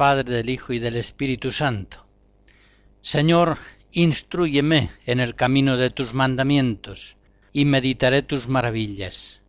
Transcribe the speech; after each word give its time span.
Padre, 0.00 0.32
del 0.32 0.48
Hijo 0.48 0.72
y 0.72 0.78
del 0.78 0.96
Espíritu 0.96 1.52
Santo. 1.52 2.06
Señor, 3.02 3.58
instruyeme 3.92 4.88
en 5.04 5.20
el 5.20 5.34
camino 5.34 5.76
de 5.76 5.90
tus 5.90 6.14
mandamientos, 6.14 7.18
y 7.52 7.66
meditaré 7.66 8.22
tus 8.22 8.48
maravillas. 8.48 9.42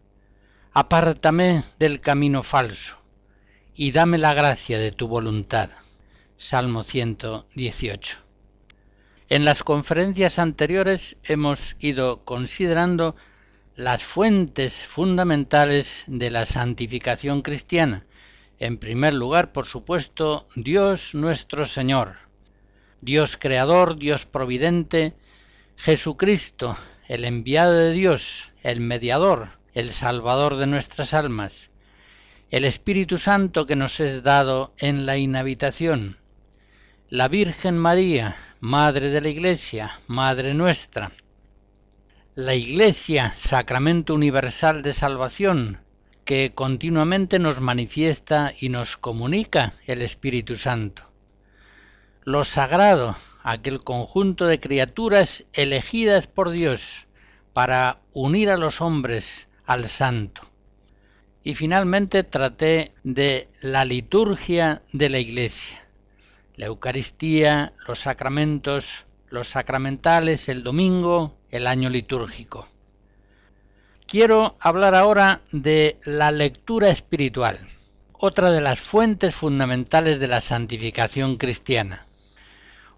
Apártame 0.74 1.64
del 1.80 2.02
camino 2.02 2.44
falso, 2.44 2.98
y 3.74 3.94
dame 3.94 4.18
la 4.18 4.34
gracia 4.34 4.78
de 4.78 4.92
tu 4.92 5.08
voluntad. 5.08 5.70
Salmo 6.36 6.84
118. 6.84 8.18
En 9.30 9.46
las 9.46 9.64
conferencias 9.64 10.38
anteriores 10.38 11.16
hemos 11.24 11.78
ido 11.80 12.26
considerando 12.26 13.16
las 13.78 14.04
fuentes 14.04 14.86
fundamentales 14.86 16.04
de 16.08 16.30
la 16.30 16.46
santificación 16.46 17.42
cristiana, 17.42 18.06
en 18.62 18.78
primer 18.78 19.16
lugar, 19.16 19.54
por 19.54 19.66
supuesto, 19.66 20.48
Dios 20.56 21.16
nuestro 21.16 21.66
Señor, 21.66 22.18
Dios 23.02 23.36
creador, 23.36 23.98
Dios 23.98 24.28
providente, 24.28 25.16
Jesucristo, 25.78 26.78
el 27.08 27.26
enviado 27.26 27.74
de 27.74 27.92
Dios, 27.92 28.54
el 28.62 28.80
mediador, 28.80 29.58
el 29.74 29.90
salvador 29.90 30.58
de 30.58 30.68
nuestras 30.68 31.16
almas, 31.16 31.72
el 32.52 32.64
Espíritu 32.64 33.18
Santo 33.18 33.66
que 33.66 33.76
nos 33.76 34.00
es 34.00 34.22
dado 34.22 34.76
en 34.78 35.08
la 35.08 35.18
inhabitación, 35.18 36.20
la 37.10 37.30
Virgen 37.30 37.80
María, 37.80 38.38
Madre 38.60 39.10
de 39.10 39.22
la 39.22 39.30
Iglesia, 39.30 40.00
Madre 40.06 40.54
nuestra, 40.54 41.14
la 42.36 42.54
Iglesia, 42.54 43.34
sacramento 43.34 44.14
universal 44.14 44.84
de 44.84 44.94
salvación, 44.94 45.80
que 46.26 46.54
continuamente 46.54 47.40
nos 47.40 47.62
manifiesta 47.62 48.54
y 48.60 48.70
nos 48.70 48.98
comunica 48.98 49.74
el 49.86 50.02
Espíritu 50.02 50.56
Santo. 50.58 51.04
Lo 52.24 52.46
sagrado, 52.46 53.16
aquel 53.44 53.84
conjunto 53.84 54.46
de 54.46 54.60
criaturas 54.60 55.46
elegidas 55.54 56.28
por 56.28 56.52
Dios 56.52 57.08
para 57.54 58.00
unir 58.14 58.50
a 58.50 58.58
los 58.58 58.82
hombres 58.82 59.48
al 59.66 59.88
santo. 59.88 60.42
Y 61.44 61.56
finalmente 61.56 62.24
traté 62.24 62.94
de 63.04 63.50
la 63.62 63.84
liturgia 63.84 64.84
de 64.94 65.10
la 65.10 65.18
Iglesia, 65.18 65.84
la 66.56 66.68
Eucaristía, 66.68 67.74
los 67.88 68.00
sacramentos, 68.00 69.06
los 69.30 69.48
sacramentales, 69.48 70.50
el 70.50 70.62
domingo, 70.62 71.36
el 71.50 71.66
año 71.66 71.90
litúrgico. 71.90 72.68
Quiero 74.12 74.58
hablar 74.60 74.94
ahora 74.94 75.40
de 75.54 75.96
la 76.04 76.34
lectura 76.34 76.90
espiritual, 76.90 77.58
otra 78.12 78.52
de 78.52 78.60
las 78.60 78.78
fuentes 78.78 79.34
fundamentales 79.34 80.20
de 80.20 80.28
la 80.28 80.42
santificación 80.42 81.38
cristiana. 81.38 82.06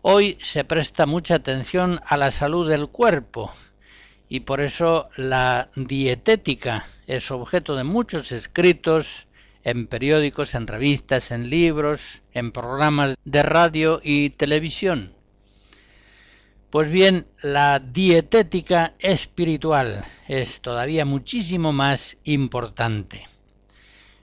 Hoy 0.02 0.40
se 0.42 0.64
presta 0.64 1.06
mucha 1.06 1.36
atención 1.36 2.02
a 2.04 2.18
la 2.18 2.32
salud 2.32 2.68
del 2.68 2.88
cuerpo 2.88 3.54
y 4.28 4.40
por 4.40 4.60
eso 4.60 5.08
la 5.16 5.70
dietética 5.76 6.84
es 7.06 7.30
objeto 7.30 7.76
de 7.76 7.84
muchos 7.84 8.32
escritos 8.32 9.28
en 9.64 9.86
periódicos, 9.86 10.56
en 10.56 10.66
revistas, 10.66 11.30
en 11.30 11.48
libros, 11.48 12.24
en 12.34 12.52
programas 12.52 13.18
de 13.24 13.44
radio 13.44 14.02
y 14.04 14.32
televisión. 14.32 15.14
Pues 16.74 16.90
bien, 16.90 17.28
la 17.44 17.78
dietética 17.78 18.96
espiritual 18.98 20.04
es 20.28 20.60
todavía 20.60 21.06
muchísimo 21.06 21.72
más 21.72 22.18
importante. 22.24 23.28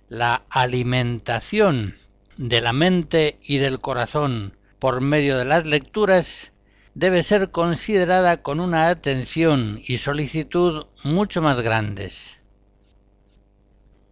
La 0.08 0.42
alimentación 0.50 1.94
de 2.38 2.60
la 2.60 2.72
mente 2.72 3.38
y 3.40 3.58
del 3.58 3.80
corazón 3.80 4.56
por 4.80 5.00
medio 5.00 5.38
de 5.38 5.44
las 5.44 5.64
lecturas 5.64 6.50
debe 6.94 7.22
ser 7.22 7.52
considerada 7.52 8.42
con 8.42 8.58
una 8.58 8.88
atención 8.88 9.80
y 9.86 9.98
solicitud 9.98 10.86
mucho 11.04 11.42
más 11.42 11.60
grandes. 11.60 12.40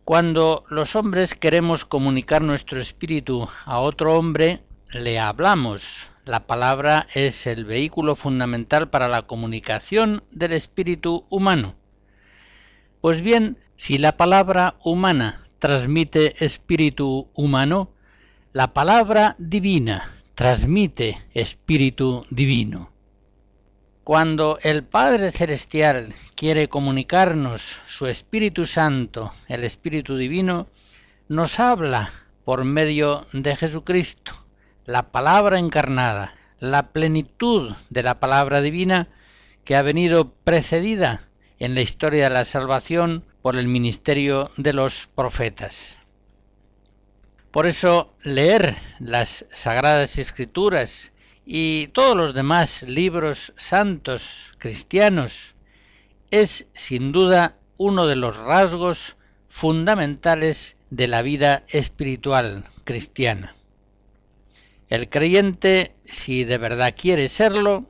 Cuando 0.04 0.64
los 0.70 0.94
hombres 0.94 1.34
queremos 1.34 1.84
comunicar 1.84 2.42
nuestro 2.42 2.80
espíritu 2.80 3.48
a 3.64 3.80
otro 3.80 4.16
hombre, 4.16 4.62
le 4.92 5.18
hablamos, 5.18 6.08
la 6.28 6.46
palabra 6.46 7.06
es 7.14 7.46
el 7.46 7.64
vehículo 7.64 8.14
fundamental 8.14 8.90
para 8.90 9.08
la 9.08 9.22
comunicación 9.22 10.22
del 10.30 10.52
espíritu 10.52 11.24
humano. 11.30 11.74
Pues 13.00 13.22
bien, 13.22 13.56
si 13.76 13.96
la 13.96 14.18
palabra 14.18 14.76
humana 14.84 15.40
transmite 15.58 16.44
espíritu 16.44 17.30
humano, 17.32 17.94
la 18.52 18.74
palabra 18.74 19.36
divina 19.38 20.12
transmite 20.34 21.16
espíritu 21.32 22.26
divino. 22.28 22.92
Cuando 24.04 24.58
el 24.62 24.84
Padre 24.84 25.32
Celestial 25.32 26.12
quiere 26.34 26.68
comunicarnos 26.68 27.78
su 27.86 28.06
Espíritu 28.06 28.66
Santo, 28.66 29.32
el 29.48 29.64
Espíritu 29.64 30.16
Divino, 30.16 30.68
nos 31.28 31.58
habla 31.58 32.10
por 32.44 32.64
medio 32.64 33.26
de 33.32 33.56
Jesucristo, 33.56 34.32
la 34.88 35.12
palabra 35.12 35.58
encarnada, 35.58 36.34
la 36.60 36.92
plenitud 36.92 37.74
de 37.90 38.02
la 38.02 38.20
palabra 38.20 38.62
divina 38.62 39.10
que 39.64 39.76
ha 39.76 39.82
venido 39.82 40.32
precedida 40.44 41.20
en 41.58 41.74
la 41.74 41.82
historia 41.82 42.24
de 42.24 42.30
la 42.34 42.46
salvación 42.46 43.22
por 43.42 43.56
el 43.56 43.68
ministerio 43.68 44.50
de 44.56 44.72
los 44.72 45.10
profetas. 45.14 45.98
Por 47.50 47.66
eso 47.66 48.14
leer 48.22 48.76
las 48.98 49.44
sagradas 49.50 50.16
escrituras 50.18 51.12
y 51.44 51.88
todos 51.88 52.16
los 52.16 52.32
demás 52.34 52.82
libros 52.82 53.52
santos 53.58 54.54
cristianos 54.56 55.54
es 56.30 56.66
sin 56.72 57.12
duda 57.12 57.58
uno 57.76 58.06
de 58.06 58.16
los 58.16 58.38
rasgos 58.38 59.16
fundamentales 59.50 60.78
de 60.88 61.08
la 61.08 61.20
vida 61.20 61.64
espiritual 61.68 62.64
cristiana. 62.84 63.54
El 64.88 65.10
creyente, 65.10 65.94
si 66.06 66.44
de 66.44 66.56
verdad 66.56 66.94
quiere 66.96 67.28
serlo, 67.28 67.84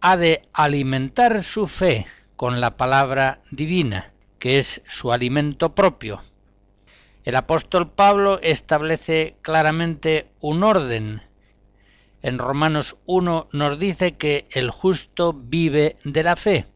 ha 0.00 0.16
de 0.16 0.42
alimentar 0.52 1.44
su 1.44 1.68
fe 1.68 2.06
con 2.34 2.60
la 2.60 2.76
palabra 2.76 3.40
divina, 3.52 4.12
que 4.40 4.58
es 4.58 4.82
su 4.88 5.12
alimento 5.12 5.76
propio. 5.76 6.20
El 7.24 7.36
apóstol 7.36 7.92
Pablo 7.92 8.40
establece 8.42 9.36
claramente 9.42 10.28
un 10.40 10.64
orden. 10.64 11.22
En 12.22 12.38
Romanos 12.38 12.96
1 13.06 13.48
nos 13.52 13.78
dice 13.78 14.16
que 14.16 14.48
el 14.50 14.70
justo 14.70 15.32
vive 15.32 15.96
de 16.02 16.22
la 16.24 16.34
fe. 16.34 16.66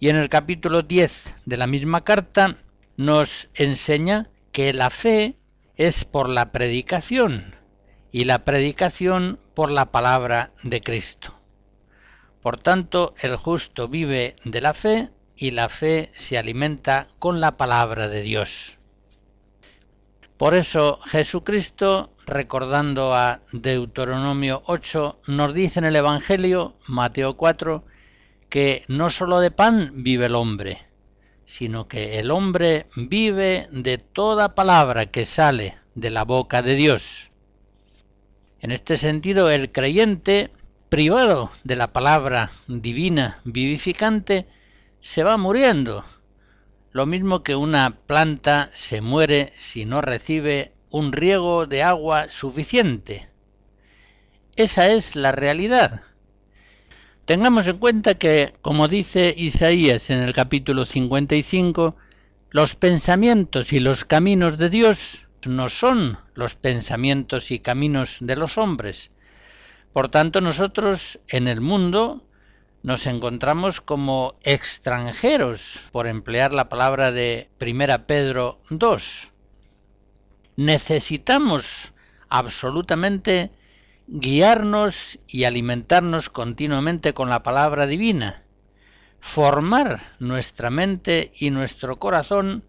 Y 0.00 0.08
en 0.08 0.16
el 0.16 0.28
capítulo 0.28 0.82
10 0.82 1.34
de 1.44 1.56
la 1.56 1.68
misma 1.68 2.02
carta 2.02 2.56
nos 2.96 3.50
enseña 3.54 4.30
que 4.50 4.72
la 4.72 4.90
fe 4.90 5.36
es 5.76 6.04
por 6.04 6.28
la 6.28 6.50
predicación, 6.50 7.54
y 8.12 8.24
la 8.24 8.44
predicación 8.44 9.38
por 9.54 9.70
la 9.70 9.92
palabra 9.92 10.52
de 10.62 10.80
Cristo. 10.80 11.34
Por 12.42 12.56
tanto, 12.56 13.14
el 13.20 13.36
justo 13.36 13.88
vive 13.88 14.36
de 14.44 14.60
la 14.60 14.74
fe 14.74 15.10
y 15.36 15.50
la 15.52 15.68
fe 15.68 16.10
se 16.12 16.38
alimenta 16.38 17.08
con 17.18 17.40
la 17.40 17.56
palabra 17.56 18.08
de 18.08 18.22
Dios. 18.22 18.78
Por 20.36 20.54
eso 20.54 20.98
Jesucristo, 21.06 22.14
recordando 22.26 23.14
a 23.14 23.42
Deuteronomio 23.52 24.62
8, 24.66 25.20
nos 25.26 25.52
dice 25.52 25.80
en 25.80 25.84
el 25.84 25.96
Evangelio, 25.96 26.76
Mateo 26.88 27.36
4, 27.36 27.84
que 28.48 28.84
no 28.88 29.10
sólo 29.10 29.38
de 29.40 29.50
pan 29.50 30.02
vive 30.02 30.26
el 30.26 30.34
hombre, 30.34 30.86
sino 31.44 31.88
que 31.88 32.18
el 32.18 32.30
hombre 32.30 32.86
vive 32.96 33.68
de 33.70 33.98
toda 33.98 34.54
palabra 34.54 35.06
que 35.06 35.26
sale 35.26 35.76
de 35.94 36.10
la 36.10 36.24
boca 36.24 36.62
de 36.62 36.74
Dios. 36.74 37.29
En 38.60 38.72
este 38.72 38.98
sentido, 38.98 39.50
el 39.50 39.72
creyente, 39.72 40.50
privado 40.90 41.50
de 41.64 41.76
la 41.76 41.92
palabra 41.92 42.50
divina 42.66 43.40
vivificante, 43.44 44.46
se 45.00 45.22
va 45.22 45.38
muriendo. 45.38 46.04
Lo 46.92 47.06
mismo 47.06 47.42
que 47.42 47.56
una 47.56 47.96
planta 48.06 48.68
se 48.74 49.00
muere 49.00 49.52
si 49.56 49.86
no 49.86 50.02
recibe 50.02 50.72
un 50.90 51.12
riego 51.12 51.66
de 51.66 51.82
agua 51.82 52.30
suficiente. 52.30 53.28
Esa 54.56 54.88
es 54.88 55.16
la 55.16 55.32
realidad. 55.32 56.02
Tengamos 57.24 57.66
en 57.66 57.78
cuenta 57.78 58.16
que, 58.16 58.52
como 58.60 58.88
dice 58.88 59.32
Isaías 59.34 60.10
en 60.10 60.18
el 60.18 60.34
capítulo 60.34 60.84
55, 60.84 61.96
los 62.50 62.74
pensamientos 62.74 63.72
y 63.72 63.80
los 63.80 64.04
caminos 64.04 64.58
de 64.58 64.68
Dios 64.68 65.28
no 65.46 65.70
son 65.70 66.18
los 66.34 66.54
pensamientos 66.54 67.50
y 67.50 67.60
caminos 67.60 68.18
de 68.20 68.36
los 68.36 68.58
hombres. 68.58 69.10
Por 69.92 70.08
tanto, 70.08 70.40
nosotros 70.40 71.20
en 71.28 71.48
el 71.48 71.60
mundo 71.60 72.24
nos 72.82 73.06
encontramos 73.06 73.80
como 73.80 74.34
extranjeros, 74.42 75.80
por 75.92 76.06
emplear 76.06 76.52
la 76.52 76.68
palabra 76.68 77.12
de 77.12 77.50
Primera 77.58 78.06
Pedro 78.06 78.60
2. 78.70 79.30
Necesitamos 80.56 81.92
absolutamente 82.28 83.50
guiarnos 84.06 85.18
y 85.26 85.44
alimentarnos 85.44 86.30
continuamente 86.30 87.12
con 87.12 87.28
la 87.28 87.42
palabra 87.42 87.86
divina, 87.86 88.44
formar 89.20 90.00
nuestra 90.18 90.70
mente 90.70 91.32
y 91.38 91.50
nuestro 91.50 91.98
corazón 91.98 92.64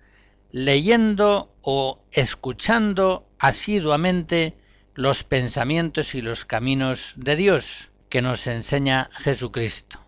leyendo 0.52 1.51
o 1.62 2.04
escuchando 2.12 3.28
asiduamente 3.40 4.58
los 4.94 5.24
pensamientos 5.24 6.16
y 6.16 6.22
los 6.22 6.46
caminos 6.46 7.14
de 7.16 7.36
Dios 7.36 7.90
que 8.10 8.22
nos 8.22 8.48
enseña 8.48 9.10
Jesucristo. 9.14 10.00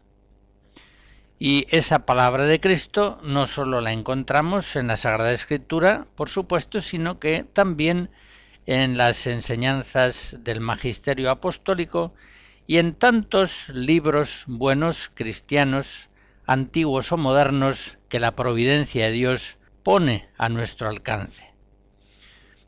Y 1.39 1.65
esa 1.69 2.05
palabra 2.05 2.45
de 2.45 2.59
Cristo 2.59 3.19
no 3.23 3.47
solo 3.47 3.81
la 3.81 3.91
encontramos 3.91 4.75
en 4.75 4.88
la 4.88 4.97
Sagrada 4.97 5.31
Escritura, 5.31 6.05
por 6.15 6.29
supuesto, 6.29 6.79
sino 6.79 7.19
que 7.19 7.44
también 7.44 8.09
en 8.65 8.97
las 8.97 9.27
enseñanzas 9.27 10.38
del 10.39 10.61
magisterio 10.61 11.31
apostólico 11.31 12.13
y 12.65 12.77
en 12.77 12.94
tantos 12.94 13.67
libros 13.69 14.45
buenos 14.47 15.11
cristianos, 15.13 16.09
antiguos 16.45 17.11
o 17.11 17.17
modernos, 17.17 17.97
que 18.07 18.19
la 18.19 18.35
providencia 18.35 19.06
de 19.06 19.11
Dios 19.11 19.57
pone 19.83 20.30
a 20.38 20.50
nuestro 20.50 20.89
alcance. 20.89 21.53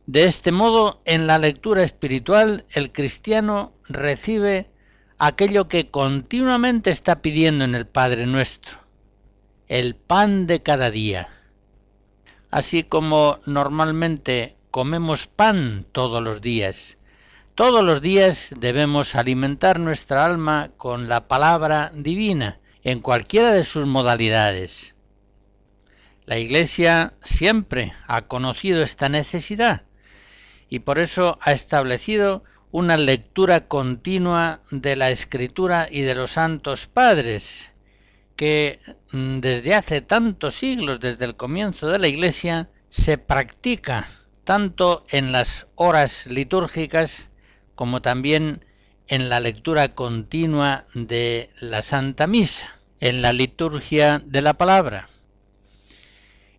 De 0.06 0.26
este 0.26 0.52
modo, 0.52 1.02
en 1.06 1.26
la 1.26 1.40
lectura 1.40 1.84
espiritual, 1.84 2.66
el 2.74 2.92
cristiano 2.92 3.74
recibe 3.90 4.70
aquello 5.18 5.68
que 5.68 5.90
continuamente 5.90 6.92
está 6.92 7.22
pidiendo 7.22 7.64
en 7.64 7.74
el 7.74 7.88
Padre 7.88 8.28
nuestro, 8.28 8.80
el 9.68 9.96
pan 9.96 10.46
de 10.46 10.62
cada 10.62 10.92
día. 10.92 11.30
Así 12.52 12.84
como 12.84 13.40
normalmente 13.48 14.56
comemos 14.70 15.26
pan 15.26 15.86
todos 15.92 16.22
los 16.22 16.42
días. 16.42 16.98
Todos 17.56 17.84
los 17.84 18.02
días 18.02 18.54
debemos 18.60 19.16
alimentar 19.16 19.80
nuestra 19.80 20.26
alma 20.26 20.72
con 20.78 21.08
la 21.08 21.28
palabra 21.28 21.92
divina, 21.96 22.60
en 22.84 23.00
cualquiera 23.00 23.52
de 23.52 23.64
sus 23.64 23.88
modalidades. 23.88 24.95
La 26.26 26.40
Iglesia 26.40 27.14
siempre 27.22 27.94
ha 28.08 28.24
conocido 28.24 28.82
esta 28.82 29.10
necesidad 29.10 29.84
y 30.70 30.80
por 30.80 30.98
eso 30.98 31.38
ha 31.42 31.52
establecido 31.52 32.44
una 32.72 32.98
lectura 32.98 33.68
continua 33.68 34.60
de 34.72 34.96
la 34.96 35.12
Escritura 35.12 35.88
y 35.90 36.02
de 36.02 36.16
los 36.16 36.32
santos 36.32 36.88
padres, 36.88 37.74
que 38.36 38.80
mm, 39.12 39.40
desde 39.40 39.76
hace 39.76 40.02
tantos 40.02 40.56
siglos, 40.56 41.00
desde 41.00 41.26
el 41.26 41.36
comienzo 41.36 41.88
de 41.90 42.00
la 42.00 42.08
Iglesia, 42.08 42.70
se 42.90 43.18
practica 43.18 44.08
tanto 44.44 45.06
en 45.10 45.32
las 45.32 45.68
horas 45.76 46.26
litúrgicas 46.26 47.30
como 47.76 48.02
también 48.02 48.66
en 49.08 49.30
la 49.30 49.40
lectura 49.40 49.90
continua 49.90 50.86
de 50.96 51.52
la 51.62 51.82
Santa 51.82 52.26
Misa, 52.26 52.76
en 53.00 53.22
la 53.22 53.32
liturgia 53.32 54.22
de 54.26 54.42
la 54.42 54.56
palabra. 54.56 55.08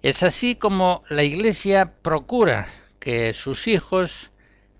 Es 0.07 0.23
así 0.23 0.55
como 0.55 1.03
la 1.09 1.25
Iglesia 1.25 1.95
procura 2.01 2.69
que 3.01 3.35
sus 3.35 3.67
hijos 3.67 4.31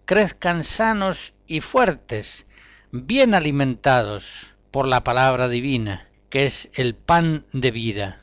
crezcan 0.05 0.63
sanos 0.63 1.35
y 1.49 1.63
fuertes, 1.63 2.47
bien 2.93 3.35
alimentados 3.35 4.55
por 4.71 4.87
la 4.87 5.03
palabra 5.03 5.49
divina, 5.49 6.09
que 6.31 6.45
es 6.45 6.71
el 6.75 6.95
pan 6.95 7.45
de 7.53 7.73
vida. 7.73 8.21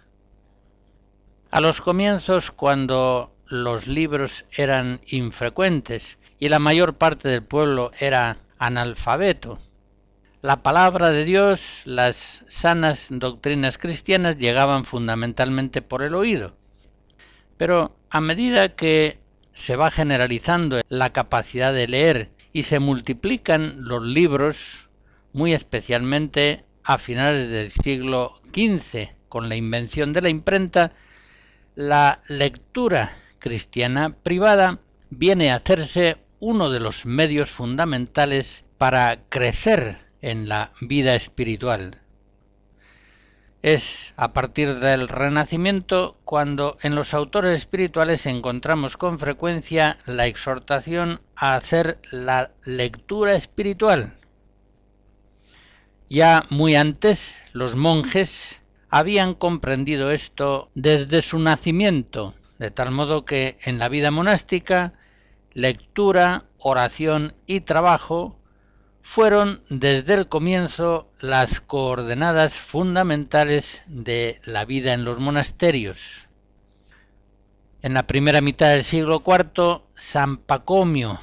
A 1.51 1.59
los 1.59 1.81
comienzos, 1.81 2.51
cuando 2.51 3.35
los 3.47 3.85
libros 3.85 4.45
eran 4.55 5.01
infrecuentes 5.05 6.19
y 6.39 6.47
la 6.47 6.59
mayor 6.59 6.93
parte 6.93 7.27
del 7.27 7.43
pueblo 7.43 7.91
era 7.99 8.37
analfabeto. 8.59 9.59
La 10.41 10.63
palabra 10.63 11.09
de 11.09 11.25
Dios, 11.25 11.81
las 11.83 12.45
sanas 12.47 13.09
doctrinas 13.11 13.77
cristianas 13.77 14.37
llegaban 14.37 14.85
fundamentalmente 14.85 15.81
por 15.81 16.01
el 16.01 16.15
oído. 16.15 16.55
Pero 17.57 17.95
a 18.09 18.21
medida 18.21 18.75
que 18.75 19.19
se 19.51 19.75
va 19.75 19.91
generalizando 19.91 20.81
la 20.89 21.11
capacidad 21.11 21.73
de 21.73 21.87
leer 21.87 22.31
y 22.51 22.63
se 22.63 22.79
multiplican 22.79 23.83
los 23.83 24.03
libros, 24.03 24.89
muy 25.31 25.53
especialmente 25.53 26.65
a 26.83 26.97
finales 26.97 27.49
del 27.49 27.71
siglo 27.71 28.41
XV, 28.53 29.09
con 29.29 29.49
la 29.49 29.55
invención 29.55 30.13
de 30.13 30.21
la 30.21 30.29
imprenta, 30.29 30.91
la 31.75 32.21
lectura 32.27 33.13
cristiana 33.39 34.15
privada 34.15 34.79
viene 35.09 35.51
a 35.51 35.55
hacerse 35.55 36.17
uno 36.39 36.69
de 36.69 36.79
los 36.79 37.05
medios 37.05 37.49
fundamentales 37.49 38.65
para 38.77 39.23
crecer 39.29 39.97
en 40.21 40.49
la 40.49 40.71
vida 40.81 41.15
espiritual. 41.15 42.02
Es 43.63 44.13
a 44.17 44.33
partir 44.33 44.79
del 44.79 45.07
Renacimiento 45.07 46.17
cuando 46.25 46.77
en 46.83 46.95
los 46.95 47.13
autores 47.13 47.55
espirituales 47.55 48.25
encontramos 48.25 48.97
con 48.97 49.17
frecuencia 49.17 49.97
la 50.05 50.27
exhortación 50.27 51.21
a 51.35 51.55
hacer 51.55 51.97
la 52.11 52.51
lectura 52.65 53.35
espiritual. 53.35 54.13
Ya 56.09 56.45
muy 56.49 56.75
antes 56.75 57.41
los 57.53 57.75
monjes 57.75 58.61
habían 58.89 59.33
comprendido 59.33 60.11
esto 60.11 60.69
desde 60.75 61.21
su 61.21 61.39
nacimiento 61.39 62.35
de 62.59 62.71
tal 62.71 62.91
modo 62.91 63.25
que 63.25 63.57
en 63.63 63.79
la 63.79 63.89
vida 63.89 64.11
monástica 64.11 64.93
lectura, 65.53 66.45
oración 66.59 67.33
y 67.45 67.61
trabajo 67.61 68.39
fueron 69.13 69.61
desde 69.69 70.15
el 70.15 70.27
comienzo 70.27 71.07
las 71.21 71.61
coordenadas 71.61 72.55
fundamentales 72.55 73.83
de 73.85 74.41
la 74.43 74.65
vida 74.65 74.93
en 74.93 75.05
los 75.05 75.19
monasterios. 75.19 76.27
En 77.83 77.93
la 77.93 78.07
primera 78.07 78.41
mitad 78.41 78.69
del 78.69 78.83
siglo 78.83 79.21
IV, 79.23 79.83
San 79.93 80.37
Pacomio 80.37 81.19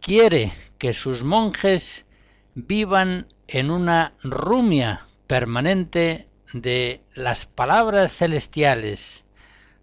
quiere 0.00 0.54
que 0.78 0.94
sus 0.94 1.22
monjes 1.22 2.06
vivan 2.54 3.26
en 3.46 3.70
una 3.70 4.14
rumia 4.22 5.04
permanente 5.26 6.26
de 6.54 7.02
las 7.14 7.44
palabras 7.44 8.10
celestiales 8.10 9.26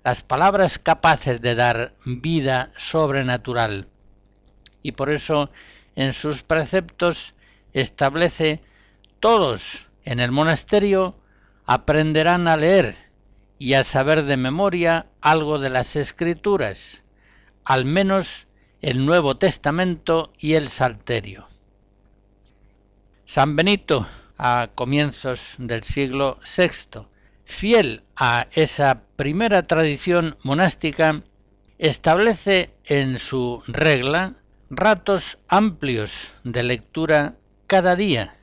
las 0.04 0.24
palabras 0.24 0.80
capaces 0.80 1.40
de 1.42 1.54
dar 1.54 1.94
vida 2.06 2.72
sobrenatural. 2.76 3.88
Y 4.82 4.94
por 4.94 5.12
eso 5.12 5.52
en 5.96 6.14
sus 6.14 6.42
preceptos 6.42 7.36
establece 7.74 8.62
todos 9.20 9.88
en 10.04 10.20
el 10.20 10.32
monasterio 10.32 11.16
aprenderán 11.66 12.48
a 12.48 12.58
leer 12.58 12.96
y 13.60 13.76
a 13.76 13.84
saber 13.84 14.24
de 14.24 14.38
memoria 14.38 15.06
algo 15.22 15.60
de 15.60 15.70
las 15.70 15.96
escrituras, 15.96 17.04
al 17.64 17.86
menos 17.86 18.48
el 18.82 19.06
Nuevo 19.06 19.38
Testamento 19.38 20.34
y 20.40 20.54
el 20.54 20.68
Salterio. 20.70 21.48
San 23.26 23.56
Benito, 23.56 24.08
a 24.38 24.72
comienzos 24.74 25.56
del 25.60 25.84
siglo 25.84 26.40
VI, 26.58 27.08
fiel 27.46 28.04
a 28.16 28.48
esa 28.54 29.04
primera 29.16 29.62
tradición 29.62 30.36
monástica, 30.44 31.22
establece 31.78 32.74
en 32.86 33.20
su 33.20 33.64
regla 33.68 34.34
ratos 34.70 35.38
amplios 35.48 36.32
de 36.44 36.64
lectura 36.64 37.36
cada 37.72 37.96
día 37.96 38.36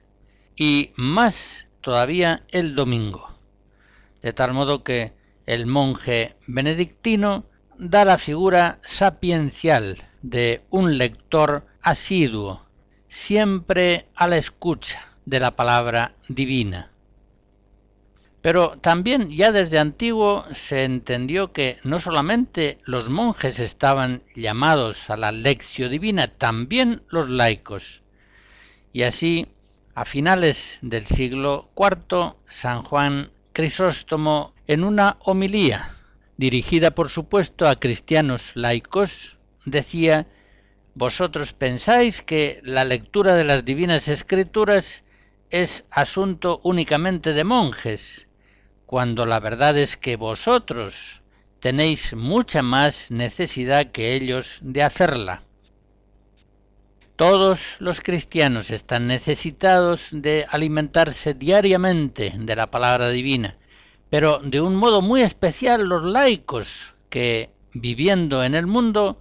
y 0.56 0.92
más 0.96 1.66
todavía 1.82 2.46
el 2.48 2.74
domingo. 2.74 3.28
De 4.22 4.32
tal 4.32 4.54
modo 4.54 4.82
que 4.82 5.12
el 5.44 5.66
monje 5.66 6.34
benedictino 6.46 7.44
da 7.76 8.06
la 8.06 8.16
figura 8.16 8.78
sapiencial 8.82 9.98
de 10.22 10.62
un 10.70 10.96
lector 10.96 11.66
asiduo, 11.82 12.62
siempre 13.06 14.08
a 14.14 14.28
la 14.28 14.38
escucha 14.38 15.06
de 15.26 15.40
la 15.40 15.54
palabra 15.54 16.14
divina. 16.30 16.90
Pero 18.40 18.78
también 18.78 19.28
ya 19.28 19.52
desde 19.52 19.78
antiguo 19.78 20.46
se 20.54 20.84
entendió 20.84 21.52
que 21.52 21.76
no 21.84 22.00
solamente 22.00 22.78
los 22.84 23.10
monjes 23.10 23.60
estaban 23.60 24.22
llamados 24.34 25.10
a 25.10 25.18
la 25.18 25.32
lección 25.32 25.90
divina, 25.90 26.28
también 26.28 27.02
los 27.10 27.28
laicos. 27.28 28.02
Y 28.92 29.02
así, 29.02 29.46
a 29.94 30.04
finales 30.04 30.78
del 30.82 31.06
siglo 31.06 31.70
IV, 31.76 32.36
San 32.48 32.82
Juan 32.82 33.30
Crisóstomo, 33.52 34.54
en 34.66 34.84
una 34.84 35.16
homilía 35.20 35.90
dirigida 36.36 36.92
por 36.92 37.10
supuesto 37.10 37.66
a 37.66 37.76
cristianos 37.76 38.52
laicos, 38.54 39.36
decía 39.64 40.26
Vosotros 40.94 41.52
pensáis 41.52 42.22
que 42.22 42.60
la 42.64 42.84
lectura 42.84 43.36
de 43.36 43.44
las 43.44 43.64
divinas 43.64 44.08
escrituras 44.08 45.04
es 45.50 45.84
asunto 45.90 46.60
únicamente 46.64 47.32
de 47.32 47.44
monjes, 47.44 48.26
cuando 48.84 49.24
la 49.24 49.38
verdad 49.38 49.78
es 49.78 49.96
que 49.96 50.16
vosotros 50.16 51.22
tenéis 51.60 52.14
mucha 52.14 52.62
más 52.62 53.10
necesidad 53.10 53.92
que 53.92 54.14
ellos 54.14 54.58
de 54.60 54.82
hacerla. 54.82 55.44
Todos 57.18 57.80
los 57.80 58.00
cristianos 58.00 58.70
están 58.70 59.08
necesitados 59.08 60.10
de 60.12 60.46
alimentarse 60.48 61.34
diariamente 61.34 62.32
de 62.38 62.54
la 62.54 62.70
palabra 62.70 63.10
divina, 63.10 63.56
pero 64.08 64.38
de 64.38 64.60
un 64.60 64.76
modo 64.76 65.02
muy 65.02 65.22
especial 65.22 65.88
los 65.88 66.04
laicos 66.04 66.94
que, 67.10 67.50
viviendo 67.74 68.44
en 68.44 68.54
el 68.54 68.68
mundo, 68.68 69.20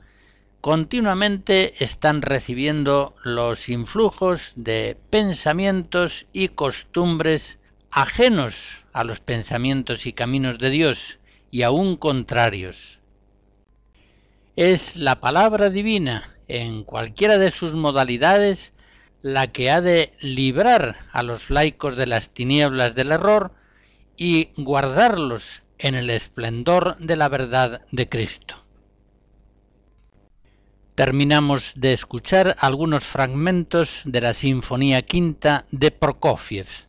continuamente 0.62 1.84
están 1.84 2.22
recibiendo 2.22 3.16
los 3.24 3.68
influjos 3.68 4.54
de 4.56 4.96
pensamientos 5.10 6.28
y 6.34 6.50
costumbres 6.50 7.58
ajenos 7.90 8.86
a 8.94 9.04
los 9.06 9.22
pensamientos 9.22 10.06
y 10.06 10.14
caminos 10.14 10.60
de 10.60 10.70
Dios 10.70 11.18
y 11.50 11.64
aún 11.64 11.98
contrarios. 11.98 13.00
Es 14.56 14.98
la 14.98 15.20
palabra 15.20 15.72
divina, 15.72 16.37
en 16.48 16.84
cualquiera 16.84 17.38
de 17.38 17.52
sus 17.52 17.74
modalidades, 17.74 18.74
la 19.22 19.48
que 19.48 19.72
ha 19.72 19.82
de 19.82 20.14
librar 20.22 20.98
a 21.12 21.24
los 21.24 21.50
laicos 21.50 21.98
de 21.98 22.08
las 22.08 22.30
tinieblas 22.30 22.96
del 22.96 23.12
error 23.12 23.52
y 24.16 24.50
guardarlos 24.58 25.64
en 25.80 25.96
el 25.96 26.10
esplendor 26.10 26.98
de 26.98 27.16
la 27.16 27.30
verdad 27.30 27.86
de 27.92 28.10
Cristo. 28.10 28.56
Terminamos 30.96 31.74
de 31.76 31.94
escuchar 31.94 32.56
algunos 32.60 33.04
fragmentos 33.04 34.02
de 34.06 34.22
la 34.22 34.34
Sinfonía 34.34 35.04
Quinta 35.04 35.66
de 35.72 35.92
Prokofiev. 35.92 36.87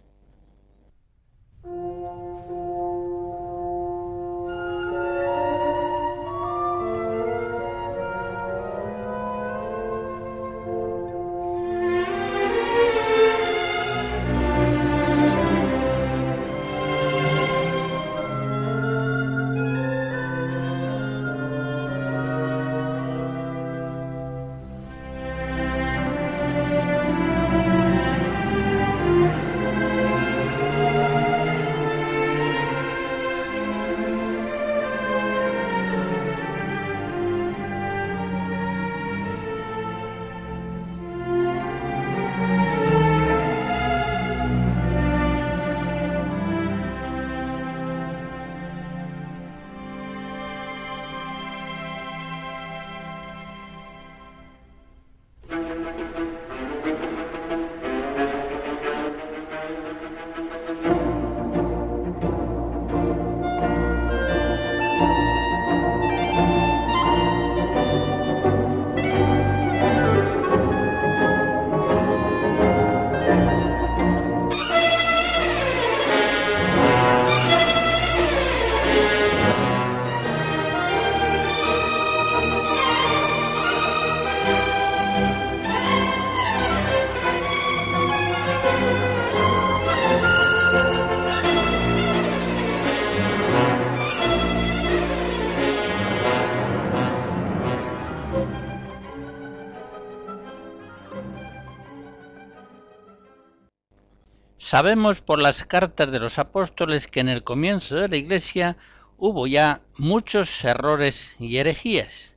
Sabemos 104.71 105.23
por 105.23 105.41
las 105.41 105.65
cartas 105.65 106.13
de 106.13 106.19
los 106.19 106.39
apóstoles 106.39 107.07
que 107.07 107.21
en 107.21 107.31
el 107.31 107.43
comienzo 107.43 107.97
de 107.97 108.07
la 108.07 108.17
Iglesia 108.17 108.77
hubo 109.17 109.47
ya 109.47 109.81
muchos 109.97 110.63
errores 110.63 111.37
y 111.39 111.57
herejías. 111.57 112.35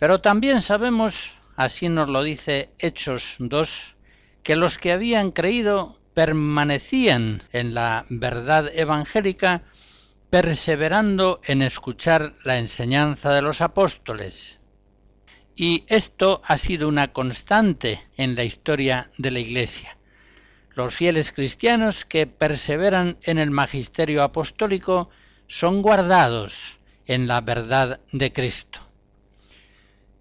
Pero 0.00 0.20
también 0.20 0.60
sabemos, 0.60 1.36
así 1.54 1.88
nos 1.88 2.08
lo 2.08 2.24
dice 2.24 2.70
Hechos 2.80 3.36
2, 3.38 3.94
que 4.42 4.56
los 4.56 4.78
que 4.78 4.90
habían 4.90 5.30
creído 5.30 6.00
permanecían 6.14 7.42
en 7.52 7.74
la 7.74 8.06
verdad 8.10 8.68
evangélica, 8.74 9.62
perseverando 10.30 11.40
en 11.44 11.62
escuchar 11.62 12.34
la 12.44 12.58
enseñanza 12.58 13.32
de 13.32 13.42
los 13.42 13.60
apóstoles. 13.60 14.58
Y 15.54 15.84
esto 15.86 16.42
ha 16.44 16.58
sido 16.58 16.88
una 16.88 17.12
constante 17.12 18.04
en 18.16 18.34
la 18.34 18.42
historia 18.42 19.12
de 19.16 19.30
la 19.30 19.38
Iglesia. 19.38 19.96
Los 20.74 20.94
fieles 20.94 21.32
cristianos 21.32 22.04
que 22.04 22.26
perseveran 22.26 23.18
en 23.22 23.38
el 23.38 23.50
magisterio 23.50 24.22
apostólico 24.22 25.10
son 25.48 25.82
guardados 25.82 26.78
en 27.06 27.26
la 27.26 27.40
verdad 27.40 28.00
de 28.12 28.32
Cristo. 28.32 28.80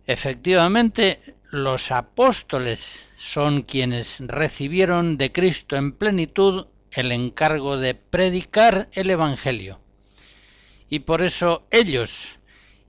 Efectivamente, 0.07 1.35
los 1.51 1.91
apóstoles 1.91 3.07
son 3.15 3.61
quienes 3.61 4.19
recibieron 4.21 5.17
de 5.17 5.31
Cristo 5.31 5.75
en 5.75 5.91
plenitud 5.91 6.65
el 6.91 7.11
encargo 7.11 7.77
de 7.77 7.93
predicar 7.93 8.89
el 8.93 9.11
Evangelio. 9.11 9.79
Y 10.89 10.99
por 10.99 11.21
eso 11.21 11.67
ellos 11.69 12.39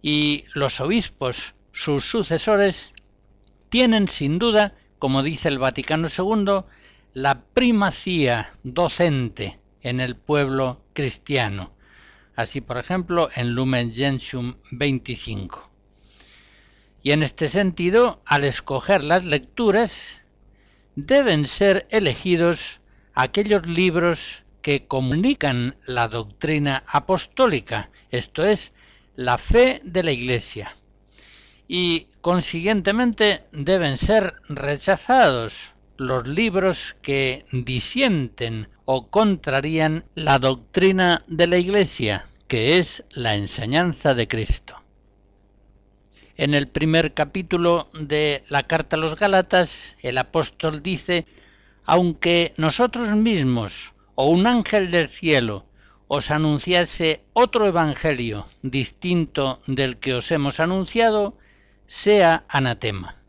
y 0.01 0.45
los 0.55 0.81
obispos, 0.81 1.55
sus 1.73 2.05
sucesores, 2.05 2.95
tienen 3.69 4.09
sin 4.09 4.39
duda, 4.39 4.75
como 4.99 5.23
dice 5.23 5.49
el 5.49 5.59
Vaticano 5.59 6.09
II, 6.09 6.65
la 7.13 7.43
primacía 7.43 8.55
docente 8.63 9.59
en 9.83 10.01
el 10.01 10.15
pueblo 10.17 10.81
cristiano. 10.93 11.73
Así, 12.37 12.61
por 12.61 12.79
ejemplo, 12.79 13.29
en 13.35 13.55
Lumen 13.55 13.93
Gentium 13.93 14.55
25. 14.71 15.69
Y 17.03 17.13
en 17.13 17.23
este 17.23 17.49
sentido, 17.49 18.23
al 18.25 18.45
escoger 18.45 19.03
las 19.03 19.25
lecturas, 19.25 20.23
deben 20.95 21.47
ser 21.47 21.87
elegidos 21.91 22.81
aquellos 23.15 23.67
libros 23.67 24.45
que 24.63 24.87
comunican 24.87 25.77
la 25.87 26.09
doctrina 26.09 26.85
apostólica, 26.87 27.91
esto 28.11 28.45
es, 28.45 28.73
la 29.17 29.39
fe 29.39 29.81
de 29.85 30.03
la 30.03 30.13
Iglesia. 30.13 30.77
Y 31.67 32.09
consiguientemente 32.21 33.45
deben 33.53 33.97
ser 33.97 34.35
rechazados 34.49 35.73
los 36.01 36.27
libros 36.27 36.97
que 37.03 37.45
disienten 37.53 38.71
o 38.87 39.09
contrarían 39.09 40.07
la 40.15 40.39
doctrina 40.39 41.23
de 41.27 41.47
la 41.47 41.59
Iglesia, 41.59 42.25
que 42.49 42.79
es 42.79 43.05
la 43.11 43.35
enseñanza 43.35 44.15
de 44.15 44.27
Cristo. 44.27 44.77
En 46.39 46.55
el 46.55 46.69
primer 46.69 47.13
capítulo 47.13 47.91
de 47.93 48.45
la 48.49 48.63
carta 48.63 48.97
a 48.97 48.99
los 48.99 49.19
Gálatas, 49.21 49.95
el 50.01 50.17
apóstol 50.17 50.83
dice, 50.83 51.27
aunque 51.85 52.55
nosotros 52.57 53.15
mismos 53.15 53.93
o 54.15 54.31
un 54.31 54.47
ángel 54.47 54.91
del 54.91 55.11
cielo 55.11 55.67
os 56.09 56.31
anunciase 56.31 57.25
otro 57.35 57.67
evangelio 57.67 58.47
distinto 58.63 59.61
del 59.67 59.99
que 59.99 60.15
os 60.15 60.33
hemos 60.33 60.61
anunciado, 60.61 61.37
sea 61.87 62.45
anatema. 62.49 63.20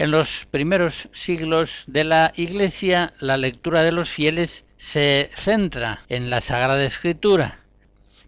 En 0.00 0.12
los 0.12 0.46
primeros 0.50 1.10
siglos 1.12 1.84
de 1.86 2.04
la 2.04 2.32
Iglesia, 2.34 3.12
la 3.20 3.36
lectura 3.36 3.82
de 3.82 3.92
los 3.92 4.08
fieles 4.08 4.64
se 4.78 5.28
centra 5.30 6.00
en 6.08 6.30
la 6.30 6.40
Sagrada 6.40 6.82
Escritura, 6.82 7.58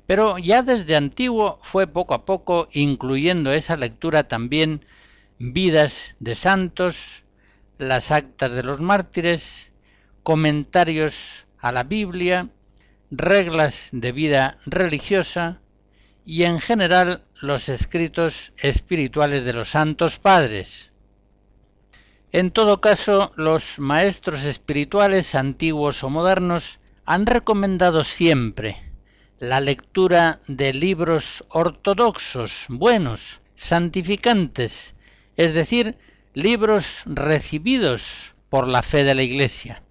pero 0.06 0.36
ya 0.36 0.62
desde 0.62 0.96
antiguo 0.96 1.58
fue 1.62 1.86
poco 1.86 2.12
a 2.12 2.26
poco 2.26 2.68
incluyendo 2.72 3.54
esa 3.54 3.78
lectura 3.78 4.28
también 4.28 4.84
vidas 5.38 6.14
de 6.20 6.34
santos, 6.34 7.24
las 7.78 8.10
actas 8.10 8.52
de 8.52 8.64
los 8.64 8.82
mártires, 8.82 9.72
comentarios 10.22 11.46
a 11.58 11.72
la 11.72 11.84
Biblia, 11.84 12.50
reglas 13.10 13.88
de 13.92 14.12
vida 14.12 14.58
religiosa 14.66 15.58
y 16.26 16.42
en 16.42 16.60
general 16.60 17.22
los 17.40 17.70
escritos 17.70 18.52
espirituales 18.58 19.46
de 19.46 19.54
los 19.54 19.70
santos 19.70 20.18
padres. 20.18 20.91
En 22.32 22.50
todo 22.50 22.80
caso, 22.80 23.30
los 23.36 23.78
maestros 23.78 24.44
espirituales 24.44 25.34
antiguos 25.34 26.02
o 26.02 26.08
modernos 26.08 26.80
han 27.04 27.26
recomendado 27.26 28.04
siempre 28.04 28.76
la 29.38 29.60
lectura 29.60 30.40
de 30.48 30.72
libros 30.72 31.44
ortodoxos, 31.50 32.64
buenos, 32.70 33.42
santificantes, 33.54 34.94
es 35.36 35.52
decir, 35.52 35.98
libros 36.32 37.02
recibidos 37.04 38.34
por 38.48 38.66
la 38.66 38.80
fe 38.80 39.04
de 39.04 39.14
la 39.14 39.24
Iglesia, 39.24 39.82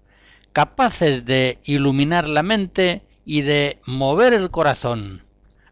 capaces 0.52 1.24
de 1.24 1.60
iluminar 1.62 2.28
la 2.28 2.42
mente 2.42 3.02
y 3.24 3.42
de 3.42 3.78
mover 3.86 4.32
el 4.32 4.50
corazón, 4.50 5.22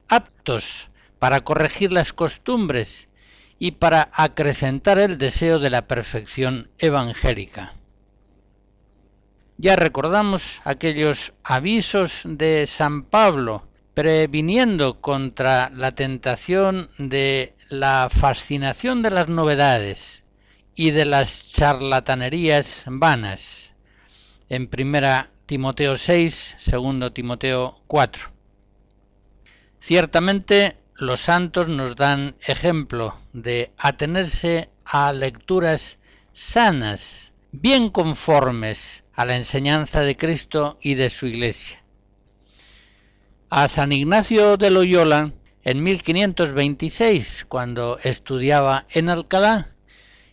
aptos 0.09 0.89
para 1.19 1.41
corregir 1.41 1.91
las 1.91 2.12
costumbres 2.12 3.09
y 3.61 3.73
para 3.73 4.11
acrecentar 4.14 4.99
el 4.99 5.19
deseo 5.19 5.59
de 5.59 5.69
la 5.69 5.87
perfección 5.87 6.71
evangélica. 6.79 7.75
Ya 9.59 9.76
recordamos 9.76 10.62
aquellos 10.64 11.35
avisos 11.45 12.23
de 12.25 12.67
San 12.67 13.02
Pablo 13.02 13.69
previniendo 13.93 15.02
contra 15.02 15.69
la 15.69 15.93
tentación 15.93 16.88
de 16.97 17.55
la 17.69 18.09
fascinación 18.11 19.02
de 19.02 19.11
las 19.11 19.29
novedades 19.29 20.25
y 20.75 20.93
de 20.93 21.05
las 21.05 21.52
charlatanerías 21.52 22.85
vanas. 22.87 23.75
En 24.49 24.69
primera 24.69 25.29
Timoteo 25.45 25.99
6, 25.99 26.57
segundo 26.59 27.12
Timoteo 27.12 27.83
4. 27.88 28.31
Ciertamente 29.81 30.79
los 31.00 31.21
santos 31.21 31.69
nos 31.69 31.97
dan 31.97 32.37
ejemplo 32.47 33.14
de 33.33 33.73
atenerse 33.78 34.71
a 34.85 35.12
lecturas 35.12 35.99
sanas, 36.33 37.33
bien 37.52 37.88
conformes 37.88 39.04
a 39.14 39.25
la 39.25 39.37
enseñanza 39.37 40.02
de 40.02 40.16
Cristo 40.16 40.78
y 40.83 40.95
de 40.95 41.09
su 41.09 41.26
Iglesia. 41.26 41.83
A 43.49 43.66
San 43.69 43.92
Ignacio 43.92 44.57
de 44.59 44.71
Loyola, 44.71 45.33
en 45.62 45.83
1526, 45.83 47.47
cuando 47.49 47.99
estudiaba 48.04 48.86
en 48.91 49.08
Alcalá, 49.08 49.75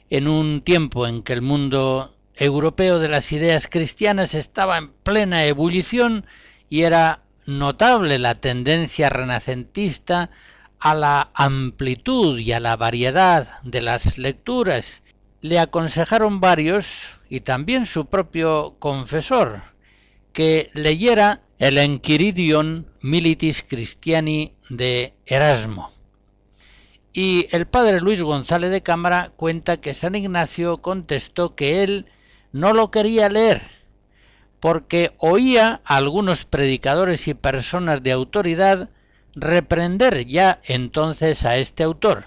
en 0.10 0.27
un 0.27 0.62
tiempo 0.62 1.08
en 1.08 1.23
que 1.23 1.34
el 1.34 1.41
mundo 1.41 2.13
europeo 2.36 2.99
de 2.99 3.10
las 3.10 3.32
ideas 3.32 3.67
cristianas 3.67 4.36
estaba 4.36 4.77
en 4.77 4.89
plena 4.89 5.45
ebullición 5.45 6.25
y 6.69 6.82
era 6.82 7.23
notable 7.45 8.19
la 8.19 8.36
tendencia 8.36 9.10
renacentista 9.10 10.30
a 10.79 10.93
la 10.93 11.31
amplitud 11.33 12.39
y 12.39 12.51
a 12.51 12.59
la 12.59 12.75
variedad 12.75 13.61
de 13.63 13.81
las 13.81 14.17
lecturas, 14.17 15.03
le 15.41 15.59
aconsejaron 15.59 16.39
varios, 16.39 17.17
y 17.29 17.41
también 17.41 17.85
su 17.85 18.05
propio 18.05 18.75
confesor, 18.79 19.61
que 20.33 20.69
leyera 20.73 21.41
el 21.59 21.77
Enquiridion 21.77 22.87
Militis 23.01 23.63
Christiani 23.67 24.53
de 24.69 25.13
Erasmo. 25.25 25.91
Y 27.11 27.47
el 27.51 27.65
padre 27.65 27.99
Luis 27.99 28.21
González 28.21 28.69
de 28.69 28.83
Cámara 28.83 29.31
cuenta 29.35 29.77
que 29.77 29.95
San 29.95 30.13
Ignacio 30.13 30.77
contestó 30.77 31.55
que 31.55 31.83
él 31.83 32.05
no 32.51 32.73
lo 32.73 32.91
quería 32.91 33.29
leer, 33.29 33.61
porque 34.59 35.13
oía 35.17 35.81
a 35.83 35.97
algunos 35.97 36.45
predicadores 36.45 37.27
y 37.27 37.33
personas 37.33 38.03
de 38.03 38.11
autoridad 38.11 38.89
reprender 39.38 40.26
ya 40.26 40.60
entonces 40.65 41.45
a 41.45 41.58
este 41.58 41.84
autor. 41.84 42.26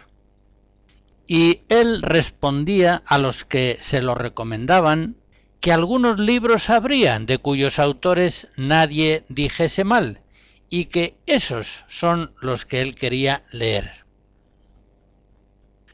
Y 1.27 1.63
él 1.69 2.03
respondía 2.03 3.03
a 3.05 3.19
los 3.19 3.45
que 3.45 3.77
se 3.81 4.01
lo 4.01 4.15
recomendaban 4.15 5.17
que 5.61 5.73
algunos 5.73 6.19
libros 6.19 6.71
habrían 6.71 7.27
de 7.27 7.39
cuyos 7.39 7.79
autores 7.79 8.49
nadie 8.57 9.25
dijese 9.29 9.85
mal, 9.85 10.21
y 10.71 10.87
que 10.87 11.17
esos 11.27 11.85
son 11.89 12.33
los 12.41 12.65
que 12.65 12.81
él 12.81 12.95
quería 12.95 13.43
leer. 13.53 14.05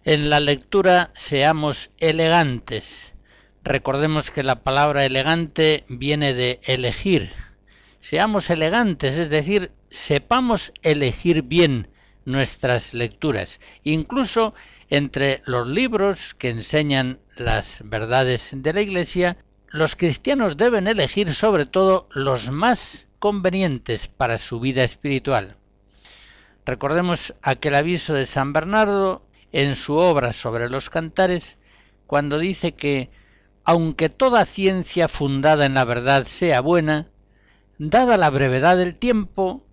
En 0.04 0.30
la 0.30 0.38
lectura 0.38 1.10
seamos 1.14 1.90
elegantes. 1.98 3.14
Recordemos 3.64 4.30
que 4.30 4.44
la 4.44 4.62
palabra 4.62 5.04
elegante 5.04 5.84
viene 5.88 6.32
de 6.32 6.60
elegir. 6.62 7.32
Seamos 7.98 8.48
elegantes, 8.50 9.16
es 9.16 9.30
decir, 9.30 9.72
sepamos 9.96 10.72
elegir 10.82 11.42
bien 11.42 11.88
nuestras 12.26 12.92
lecturas, 12.92 13.60
incluso 13.82 14.54
entre 14.90 15.40
los 15.46 15.66
libros 15.66 16.34
que 16.34 16.50
enseñan 16.50 17.18
las 17.36 17.82
verdades 17.84 18.50
de 18.54 18.72
la 18.72 18.82
Iglesia, 18.82 19.38
los 19.68 19.96
cristianos 19.96 20.56
deben 20.56 20.86
elegir 20.86 21.34
sobre 21.34 21.66
todo 21.66 22.08
los 22.12 22.50
más 22.50 23.08
convenientes 23.18 24.06
para 24.06 24.38
su 24.38 24.60
vida 24.60 24.84
espiritual. 24.84 25.56
Recordemos 26.66 27.34
aquel 27.42 27.74
aviso 27.74 28.12
de 28.12 28.26
San 28.26 28.52
Bernardo 28.52 29.26
en 29.52 29.74
su 29.76 29.94
obra 29.94 30.32
sobre 30.32 30.68
los 30.68 30.90
cantares, 30.90 31.58
cuando 32.06 32.38
dice 32.38 32.74
que, 32.74 33.10
aunque 33.64 34.08
toda 34.08 34.46
ciencia 34.46 35.08
fundada 35.08 35.64
en 35.64 35.74
la 35.74 35.84
verdad 35.84 36.24
sea 36.26 36.60
buena, 36.60 37.08
dada 37.78 38.16
la 38.16 38.30
brevedad 38.30 38.76
del 38.76 38.96
tiempo, 38.96 39.65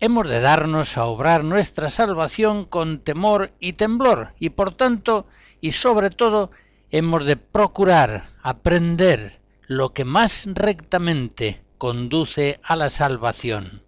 hemos 0.00 0.28
de 0.28 0.40
darnos 0.40 0.98
a 0.98 1.06
obrar 1.06 1.44
nuestra 1.44 1.90
salvación 1.90 2.64
con 2.64 2.98
temor 2.98 3.52
y 3.60 3.74
temblor, 3.74 4.34
y 4.38 4.50
por 4.50 4.74
tanto, 4.74 5.26
y 5.60 5.72
sobre 5.72 6.10
todo, 6.10 6.50
hemos 6.90 7.24
de 7.24 7.36
procurar 7.36 8.24
aprender 8.42 9.40
lo 9.66 9.92
que 9.92 10.04
más 10.04 10.46
rectamente 10.46 11.62
conduce 11.78 12.60
a 12.62 12.76
la 12.76 12.90
salvación. 12.90 13.82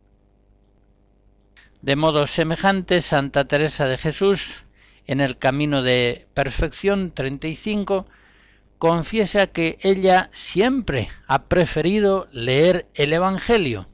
De 1.82 1.94
modo 1.94 2.26
semejante, 2.26 3.00
Santa 3.00 3.46
Teresa 3.46 3.86
de 3.86 3.98
Jesús, 3.98 4.64
en 5.06 5.20
el 5.20 5.38
Camino 5.38 5.82
de 5.82 6.26
Perfección 6.34 7.12
35, 7.12 8.06
confiesa 8.78 9.46
que 9.46 9.78
ella 9.82 10.28
siempre 10.32 11.08
ha 11.26 11.44
preferido 11.44 12.28
leer 12.32 12.88
el 12.94 13.12
Evangelio, 13.12 13.88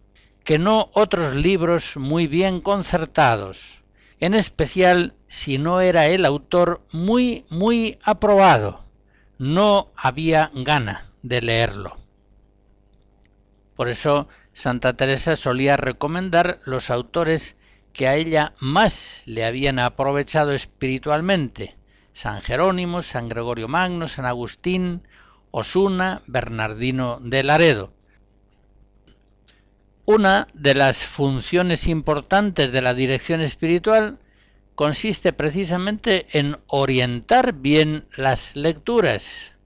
que 0.44 0.58
no 0.58 0.90
otros 0.92 1.34
libros 1.34 1.96
muy 1.96 2.26
bien 2.26 2.60
concertados, 2.60 3.82
en 4.20 4.34
especial 4.34 5.14
si 5.26 5.58
no 5.58 5.80
era 5.80 6.06
el 6.06 6.24
autor 6.26 6.82
muy, 6.92 7.44
muy 7.48 7.98
aprobado. 8.04 8.84
No 9.38 9.90
había 9.96 10.50
gana 10.54 11.06
de 11.22 11.40
leerlo. 11.40 11.96
Por 13.74 13.88
eso 13.88 14.28
Santa 14.52 14.96
Teresa 14.96 15.34
solía 15.34 15.76
recomendar 15.76 16.60
los 16.64 16.90
autores 16.90 17.56
que 17.92 18.06
a 18.06 18.14
ella 18.14 18.52
más 18.60 19.22
le 19.26 19.44
habían 19.44 19.78
aprovechado 19.78 20.52
espiritualmente, 20.52 21.76
San 22.12 22.42
Jerónimo, 22.42 23.02
San 23.02 23.28
Gregorio 23.28 23.66
Magno, 23.66 24.08
San 24.08 24.26
Agustín, 24.26 25.02
Osuna, 25.50 26.20
Bernardino 26.26 27.18
de 27.20 27.42
Laredo, 27.42 27.92
una 30.06 30.48
de 30.52 30.74
las 30.74 30.98
funciones 30.98 31.86
importantes 31.86 32.72
de 32.72 32.82
la 32.82 32.92
dirección 32.92 33.40
espiritual 33.40 34.18
consiste 34.74 35.32
precisamente 35.32 36.26
en 36.32 36.58
orientar 36.66 37.54
bien 37.54 38.04
las 38.16 38.54
lecturas, 38.54 39.56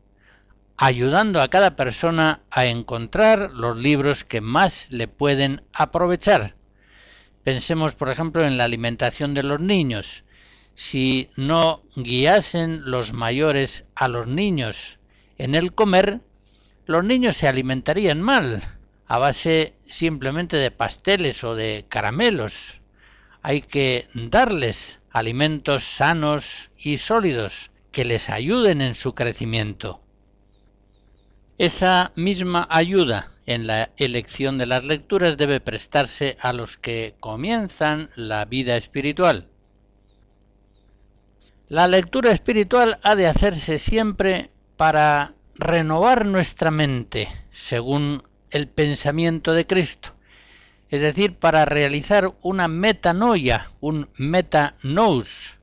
ayudando 0.76 1.40
a 1.40 1.48
cada 1.48 1.74
persona 1.74 2.42
a 2.50 2.66
encontrar 2.66 3.50
los 3.52 3.78
libros 3.78 4.22
que 4.22 4.40
más 4.40 4.92
le 4.92 5.08
pueden 5.08 5.62
aprovechar. 5.72 6.54
Pensemos, 7.42 7.96
por 7.96 8.08
ejemplo, 8.08 8.46
en 8.46 8.58
la 8.58 8.64
alimentación 8.64 9.34
de 9.34 9.42
los 9.42 9.58
niños. 9.58 10.24
Si 10.74 11.30
no 11.36 11.82
guiasen 11.96 12.88
los 12.88 13.12
mayores 13.12 13.86
a 13.96 14.06
los 14.06 14.28
niños 14.28 15.00
en 15.36 15.56
el 15.56 15.72
comer, 15.72 16.20
los 16.86 17.04
niños 17.04 17.36
se 17.36 17.48
alimentarían 17.48 18.22
mal, 18.22 18.77
a 19.08 19.18
base 19.18 19.74
simplemente 19.86 20.56
de 20.58 20.70
pasteles 20.70 21.42
o 21.42 21.54
de 21.54 21.86
caramelos. 21.88 22.82
Hay 23.40 23.62
que 23.62 24.06
darles 24.12 25.00
alimentos 25.10 25.82
sanos 25.84 26.70
y 26.76 26.98
sólidos 26.98 27.70
que 27.90 28.04
les 28.04 28.28
ayuden 28.28 28.82
en 28.82 28.94
su 28.94 29.14
crecimiento. 29.14 30.02
Esa 31.56 32.12
misma 32.14 32.68
ayuda 32.70 33.28
en 33.46 33.66
la 33.66 33.90
elección 33.96 34.58
de 34.58 34.66
las 34.66 34.84
lecturas 34.84 35.38
debe 35.38 35.58
prestarse 35.60 36.36
a 36.40 36.52
los 36.52 36.76
que 36.76 37.14
comienzan 37.18 38.10
la 38.14 38.44
vida 38.44 38.76
espiritual. 38.76 39.48
La 41.68 41.88
lectura 41.88 42.30
espiritual 42.30 43.00
ha 43.02 43.16
de 43.16 43.26
hacerse 43.26 43.78
siempre 43.78 44.50
para 44.76 45.34
renovar 45.54 46.26
nuestra 46.26 46.70
mente 46.70 47.28
según 47.50 48.22
el 48.50 48.68
pensamiento 48.68 49.52
de 49.52 49.66
Cristo, 49.66 50.14
es 50.90 51.00
decir, 51.00 51.36
para 51.36 51.64
realizar 51.64 52.34
una 52.42 52.68
metanoia, 52.68 53.68
un 53.80 54.08
metanous, 54.16 55.58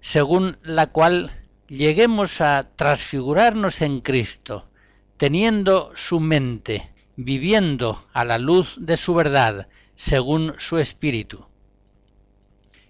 según 0.00 0.56
la 0.62 0.86
cual 0.86 1.32
lleguemos 1.68 2.40
a 2.40 2.66
transfigurarnos 2.76 3.82
en 3.82 4.00
Cristo, 4.00 4.68
teniendo 5.16 5.92
su 5.94 6.20
mente, 6.20 6.90
viviendo 7.16 8.02
a 8.12 8.24
la 8.24 8.38
luz 8.38 8.76
de 8.78 8.96
su 8.96 9.14
verdad, 9.14 9.68
según 9.96 10.54
su 10.58 10.78
espíritu. 10.78 11.46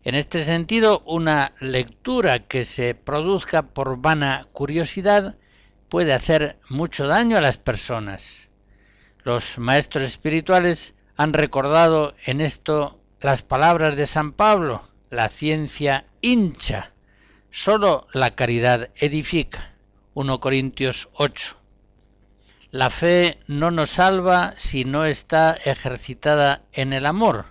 En 0.04 0.14
este 0.14 0.44
sentido, 0.44 1.02
una 1.06 1.54
lectura 1.60 2.46
que 2.46 2.64
se 2.64 2.94
produzca 2.94 3.62
por 3.62 4.00
vana 4.00 4.46
curiosidad 4.52 5.36
puede 5.88 6.12
hacer 6.12 6.58
mucho 6.68 7.06
daño 7.06 7.36
a 7.36 7.40
las 7.40 7.56
personas. 7.56 8.47
Los 9.24 9.58
maestros 9.58 10.04
espirituales 10.04 10.94
han 11.16 11.32
recordado 11.32 12.14
en 12.26 12.40
esto 12.40 13.00
las 13.20 13.42
palabras 13.42 13.96
de 13.96 14.06
San 14.06 14.32
Pablo, 14.32 14.82
la 15.10 15.28
ciencia 15.28 16.06
hincha, 16.20 16.92
sólo 17.50 18.06
la 18.12 18.34
caridad 18.34 18.90
edifica. 18.96 19.74
1 20.14 20.40
Corintios 20.40 21.08
8. 21.14 21.56
La 22.70 22.90
fe 22.90 23.40
no 23.46 23.70
nos 23.70 23.90
salva 23.90 24.52
si 24.56 24.84
no 24.84 25.04
está 25.04 25.52
ejercitada 25.64 26.62
en 26.72 26.92
el 26.92 27.06
amor. 27.06 27.46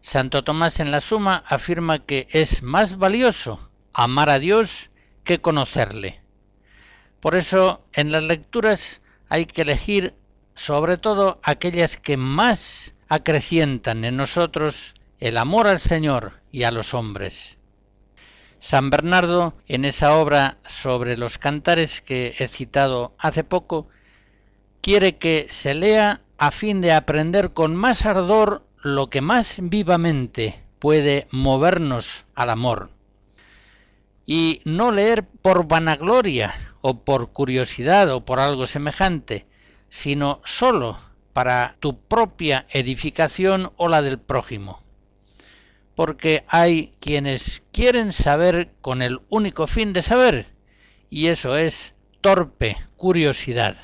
Santo 0.00 0.42
Tomás 0.42 0.80
en 0.80 0.90
la 0.90 1.00
Suma 1.00 1.44
afirma 1.46 1.98
que 2.00 2.26
es 2.30 2.62
más 2.62 2.96
valioso 2.96 3.70
amar 3.92 4.30
a 4.30 4.38
Dios 4.38 4.90
que 5.24 5.40
conocerle. 5.40 6.20
Por 7.20 7.36
eso 7.36 7.84
en 7.92 8.12
las 8.12 8.24
lecturas 8.24 9.02
hay 9.28 9.46
que 9.46 9.62
elegir 9.62 10.14
sobre 10.54 10.96
todo 10.96 11.40
aquellas 11.42 11.96
que 11.96 12.16
más 12.16 12.94
acrecientan 13.08 14.04
en 14.04 14.16
nosotros 14.16 14.94
el 15.18 15.36
amor 15.36 15.66
al 15.66 15.80
Señor 15.80 16.40
y 16.50 16.62
a 16.62 16.70
los 16.70 16.94
hombres. 16.94 17.58
San 18.60 18.90
Bernardo, 18.90 19.54
en 19.68 19.84
esa 19.84 20.16
obra 20.16 20.58
sobre 20.68 21.16
los 21.16 21.38
cantares 21.38 22.02
que 22.02 22.34
he 22.38 22.46
citado 22.46 23.14
hace 23.18 23.42
poco, 23.42 23.88
quiere 24.82 25.16
que 25.16 25.46
se 25.48 25.74
lea 25.74 26.20
a 26.36 26.50
fin 26.50 26.80
de 26.80 26.92
aprender 26.92 27.52
con 27.52 27.74
más 27.74 28.06
ardor 28.06 28.64
lo 28.82 29.08
que 29.08 29.20
más 29.20 29.58
vivamente 29.62 30.62
puede 30.78 31.26
movernos 31.30 32.24
al 32.34 32.50
amor. 32.50 32.90
Y 34.26 34.62
no 34.64 34.92
leer 34.92 35.26
por 35.26 35.66
vanagloria 35.66 36.54
o 36.80 37.02
por 37.02 37.32
curiosidad 37.32 38.10
o 38.10 38.24
por 38.24 38.40
algo 38.40 38.66
semejante, 38.66 39.46
sino 39.90 40.40
sólo 40.44 40.98
para 41.32 41.76
tu 41.80 42.00
propia 42.00 42.66
edificación 42.70 43.72
o 43.76 43.88
la 43.88 44.02
del 44.02 44.18
prójimo. 44.18 44.82
Porque 45.94 46.44
hay 46.48 46.94
quienes 47.00 47.62
quieren 47.72 48.12
saber 48.12 48.72
con 48.80 49.02
el 49.02 49.20
único 49.28 49.66
fin 49.66 49.92
de 49.92 50.02
saber, 50.02 50.46
y 51.10 51.26
eso 51.26 51.56
es 51.56 51.94
torpe 52.20 52.76
curiosidad. 52.96 53.76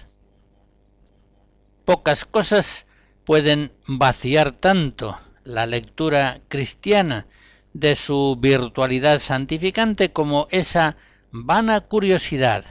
Pocas 1.84 2.24
cosas 2.24 2.86
pueden 3.24 3.72
vaciar 3.86 4.52
tanto 4.52 5.18
la 5.44 5.66
lectura 5.66 6.40
cristiana 6.48 7.26
de 7.72 7.94
su 7.96 8.36
virtualidad 8.40 9.18
santificante 9.18 10.12
como 10.12 10.46
esa 10.50 10.96
vana 11.30 11.80
curiosidad, 11.82 12.64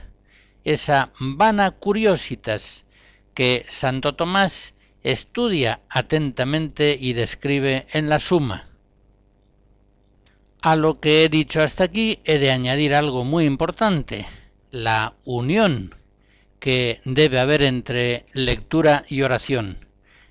esa 0.64 1.12
vana 1.20 1.70
curiositas 1.70 2.85
que 3.36 3.66
Santo 3.68 4.14
Tomás 4.14 4.72
estudia 5.02 5.80
atentamente 5.90 6.96
y 6.98 7.12
describe 7.12 7.86
en 7.92 8.08
la 8.08 8.18
suma. 8.18 8.64
A 10.62 10.74
lo 10.74 10.98
que 11.00 11.22
he 11.22 11.28
dicho 11.28 11.62
hasta 11.62 11.84
aquí 11.84 12.18
he 12.24 12.38
de 12.38 12.50
añadir 12.50 12.94
algo 12.94 13.24
muy 13.24 13.44
importante, 13.44 14.26
la 14.70 15.14
unión 15.24 15.94
que 16.58 17.00
debe 17.04 17.38
haber 17.38 17.62
entre 17.62 18.24
lectura 18.32 19.04
y 19.06 19.20
oración. 19.20 19.86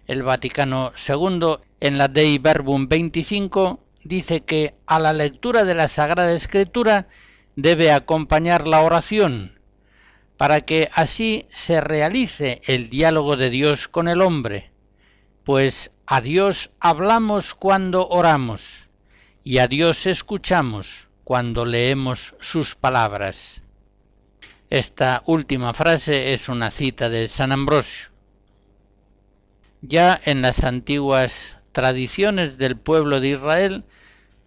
El 0.07 0.23
Vaticano 0.23 0.91
II, 1.07 1.57
en 1.79 1.97
la 1.99 2.07
Dei 2.07 2.39
Verbum 2.39 2.87
25, 2.87 3.79
dice 4.03 4.41
que 4.41 4.73
a 4.87 4.99
la 4.99 5.13
lectura 5.13 5.63
de 5.63 5.75
la 5.75 5.87
Sagrada 5.87 6.33
Escritura 6.33 7.07
debe 7.55 7.91
acompañar 7.91 8.67
la 8.67 8.81
oración, 8.81 9.54
para 10.37 10.61
que 10.61 10.89
así 10.93 11.45
se 11.49 11.81
realice 11.81 12.61
el 12.65 12.89
diálogo 12.89 13.37
de 13.37 13.49
Dios 13.49 13.87
con 13.87 14.07
el 14.07 14.21
hombre, 14.21 14.71
pues 15.43 15.91
a 16.05 16.21
Dios 16.21 16.71
hablamos 16.79 17.53
cuando 17.53 18.07
oramos, 18.07 18.87
y 19.43 19.59
a 19.59 19.67
Dios 19.67 20.05
escuchamos 20.07 21.07
cuando 21.23 21.65
leemos 21.65 22.35
sus 22.39 22.75
palabras. 22.75 23.61
Esta 24.69 25.23
última 25.25 25.73
frase 25.73 26.33
es 26.33 26.49
una 26.49 26.71
cita 26.71 27.09
de 27.09 27.27
San 27.27 27.51
Ambrosio. 27.51 28.09
Ya 29.81 30.19
en 30.25 30.41
las 30.41 30.63
antiguas 30.63 31.59
tradiciones 31.71 32.57
del 32.57 32.75
pueblo 32.75 33.19
de 33.19 33.29
Israel, 33.29 33.83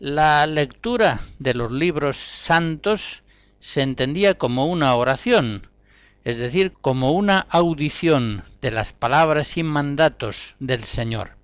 la 0.00 0.46
lectura 0.46 1.20
de 1.38 1.54
los 1.54 1.70
libros 1.70 2.16
santos 2.16 3.22
se 3.60 3.82
entendía 3.82 4.34
como 4.34 4.66
una 4.66 4.94
oración, 4.94 5.68
es 6.24 6.36
decir, 6.36 6.72
como 6.80 7.12
una 7.12 7.40
audición 7.40 8.44
de 8.60 8.70
las 8.70 8.92
palabras 8.92 9.56
y 9.56 9.62
mandatos 9.62 10.56
del 10.58 10.84
Señor. 10.84 11.36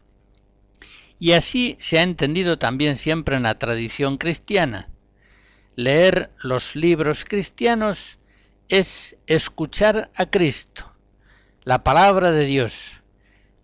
Y 1.18 1.32
así 1.32 1.76
se 1.80 1.98
ha 1.98 2.02
entendido 2.02 2.58
también 2.58 2.96
siempre 2.96 3.36
en 3.36 3.44
la 3.44 3.58
tradición 3.58 4.18
cristiana. 4.18 4.88
Leer 5.76 6.30
los 6.42 6.76
libros 6.76 7.24
cristianos 7.24 8.18
es 8.68 9.16
escuchar 9.26 10.10
a 10.14 10.26
Cristo, 10.26 10.92
la 11.62 11.82
palabra 11.82 12.30
de 12.32 12.44
Dios, 12.44 13.00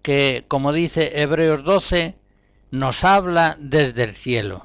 que, 0.02 0.44
como 0.48 0.72
dice 0.72 1.20
Hebreos 1.20 1.64
12, 1.64 2.16
nos 2.70 3.04
habla 3.04 3.56
desde 3.58 4.04
el 4.04 4.14
cielo. 4.14 4.64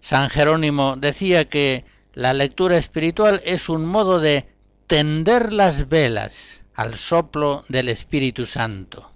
San 0.00 0.30
Jerónimo 0.30 0.96
decía 0.96 1.48
que 1.48 1.84
la 2.14 2.32
lectura 2.32 2.76
espiritual 2.76 3.42
es 3.44 3.68
un 3.68 3.84
modo 3.84 4.18
de 4.18 4.48
tender 4.90 5.52
las 5.52 5.88
velas 5.88 6.64
al 6.74 6.96
soplo 6.96 7.62
del 7.68 7.88
Espíritu 7.88 8.44
Santo. 8.44 9.08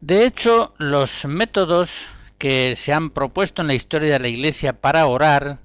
De 0.00 0.24
hecho, 0.24 0.72
los 0.78 1.24
métodos 1.24 2.06
que 2.38 2.76
se 2.76 2.92
han 2.92 3.10
propuesto 3.10 3.60
en 3.60 3.66
la 3.66 3.74
historia 3.74 4.12
de 4.12 4.18
la 4.20 4.28
Iglesia 4.28 4.80
para 4.80 5.04
orar 5.08 5.58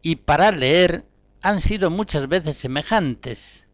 y 0.00 0.14
para 0.14 0.52
leer 0.52 1.06
han 1.42 1.60
sido 1.60 1.90
muchas 1.90 2.28
veces 2.28 2.56
semejantes. 2.56 3.66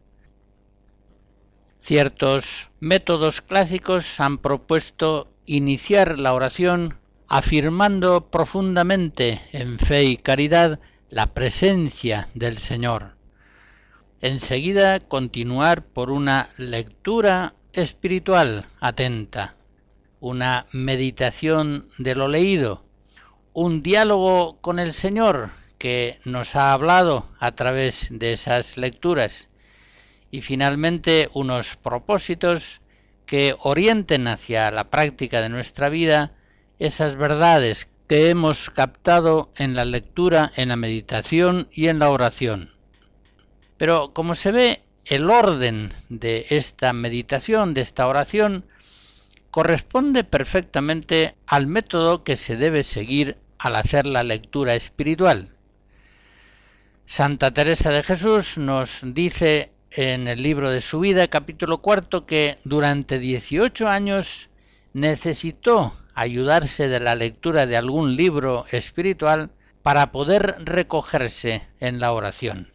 Ciertos 1.79 2.71
métodos 2.79 3.41
clásicos 3.41 4.19
han 4.19 4.39
propuesto 4.39 5.31
iniciar 5.45 6.17
la 6.17 6.33
oración 6.33 6.97
afirmando 7.27 8.31
profundamente 8.31 9.39
en 9.51 9.77
fe 9.77 10.05
y 10.05 10.17
caridad 10.17 10.79
la 11.11 11.35
presencia 11.35 12.27
del 12.33 12.57
Señor. 12.57 13.18
Enseguida 14.21 14.99
continuar 14.99 15.85
por 15.85 16.11
una 16.11 16.49
lectura 16.57 17.53
espiritual 17.71 18.65
atenta, 18.81 19.55
una 20.19 20.65
meditación 20.73 21.87
de 21.97 22.15
lo 22.15 22.27
leído, 22.27 22.83
un 23.53 23.81
diálogo 23.81 24.57
con 24.59 24.77
el 24.77 24.91
Señor 24.91 25.51
que 25.77 26.17
nos 26.25 26.57
ha 26.57 26.73
hablado 26.73 27.27
a 27.39 27.53
través 27.53 28.09
de 28.11 28.33
esas 28.33 28.77
lecturas 28.77 29.47
y 30.31 30.41
finalmente 30.41 31.29
unos 31.33 31.77
propósitos 31.77 32.81
que 33.25 33.55
orienten 33.59 34.27
hacia 34.27 34.69
la 34.69 34.89
práctica 34.89 35.39
de 35.39 35.47
nuestra 35.47 35.87
vida 35.87 36.33
esas 36.77 37.15
verdades 37.15 37.87
que 38.09 38.29
hemos 38.29 38.69
captado 38.69 39.49
en 39.55 39.75
la 39.75 39.85
lectura, 39.85 40.51
en 40.57 40.67
la 40.67 40.75
meditación 40.75 41.69
y 41.71 41.87
en 41.87 41.99
la 41.99 42.09
oración. 42.09 42.78
Pero 43.79 44.11
como 44.13 44.35
se 44.35 44.51
ve, 44.51 44.81
el 45.05 45.29
orden 45.29 45.93
de 46.09 46.45
esta 46.49 46.91
meditación, 46.91 47.73
de 47.73 47.79
esta 47.79 48.07
oración, 48.07 48.65
corresponde 49.51 50.25
perfectamente 50.25 51.35
al 51.47 51.65
método 51.65 52.25
que 52.25 52.35
se 52.35 52.57
debe 52.57 52.83
seguir 52.83 53.37
al 53.57 53.77
hacer 53.77 54.05
la 54.05 54.23
lectura 54.23 54.75
espiritual. 54.75 55.55
Santa 57.05 57.53
Teresa 57.53 57.91
de 57.91 58.03
Jesús 58.03 58.57
nos 58.57 58.99
dice 59.01 59.71
en 59.91 60.27
el 60.27 60.43
libro 60.43 60.69
de 60.69 60.81
su 60.81 60.99
vida, 60.99 61.29
capítulo 61.29 61.77
cuarto, 61.77 62.25
que 62.25 62.57
durante 62.65 63.17
18 63.17 63.87
años 63.87 64.49
necesitó 64.91 65.93
ayudarse 66.13 66.89
de 66.89 66.99
la 66.99 67.15
lectura 67.15 67.65
de 67.65 67.77
algún 67.77 68.17
libro 68.17 68.65
espiritual 68.71 69.51
para 69.83 70.11
poder 70.11 70.55
recogerse 70.65 71.65
en 71.79 72.01
la 72.01 72.11
oración. 72.11 72.73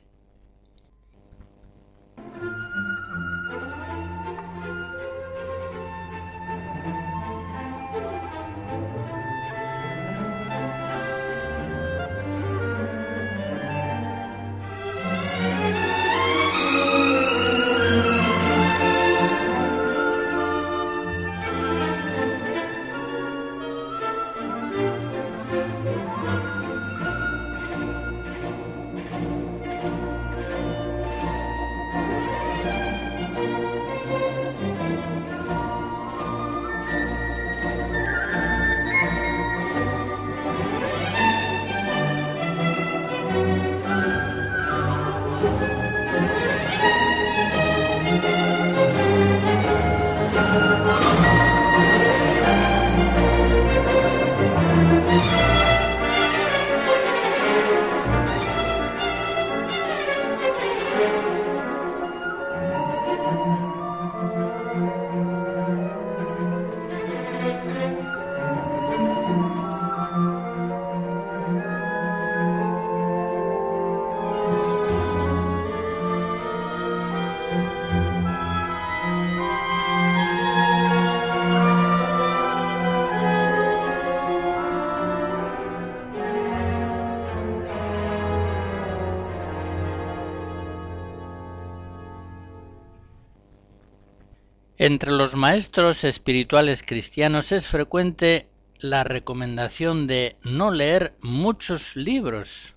Entre 95.05 95.19
los 95.19 95.35
maestros 95.35 96.03
espirituales 96.03 96.83
cristianos 96.83 97.53
es 97.53 97.67
frecuente 97.67 98.49
la 98.79 99.05
recomendación 99.05 100.07
de 100.07 100.39
no 100.45 100.71
leer 100.71 101.15
muchos 101.21 101.95
libros. 101.95 102.73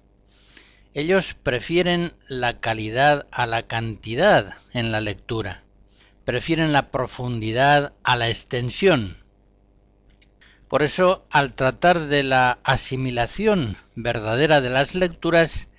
Ellos 0.94 1.36
prefieren 1.36 2.12
la 2.28 2.60
calidad 2.60 3.28
a 3.32 3.48
la 3.48 3.66
cantidad 3.66 4.58
en 4.74 4.92
la 4.92 5.00
lectura, 5.00 5.63
prefieren 6.26 6.74
la 6.74 6.92
profundidad 6.92 7.94
a 8.04 8.18
la 8.18 8.28
extensión. 8.28 9.24
Por 10.68 10.84
eso, 10.84 11.26
al 11.30 11.56
tratar 11.56 12.08
de 12.08 12.24
la 12.24 12.60
asimilación 12.66 13.78
verdadera 13.96 14.60
de 14.60 14.70
las 14.70 14.96
lecturas, 14.96 15.70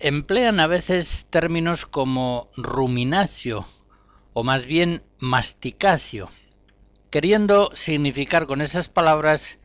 emplean 0.00 0.60
a 0.60 0.66
veces 0.66 1.28
términos 1.30 1.86
como 1.86 2.50
ruminacio 2.58 3.64
o 4.32 4.44
más 4.44 4.66
bien 4.66 5.02
masticacio, 5.18 6.30
queriendo 7.10 7.70
significar 7.74 8.46
con 8.46 8.60
esas 8.60 8.88
palabras 8.88 9.58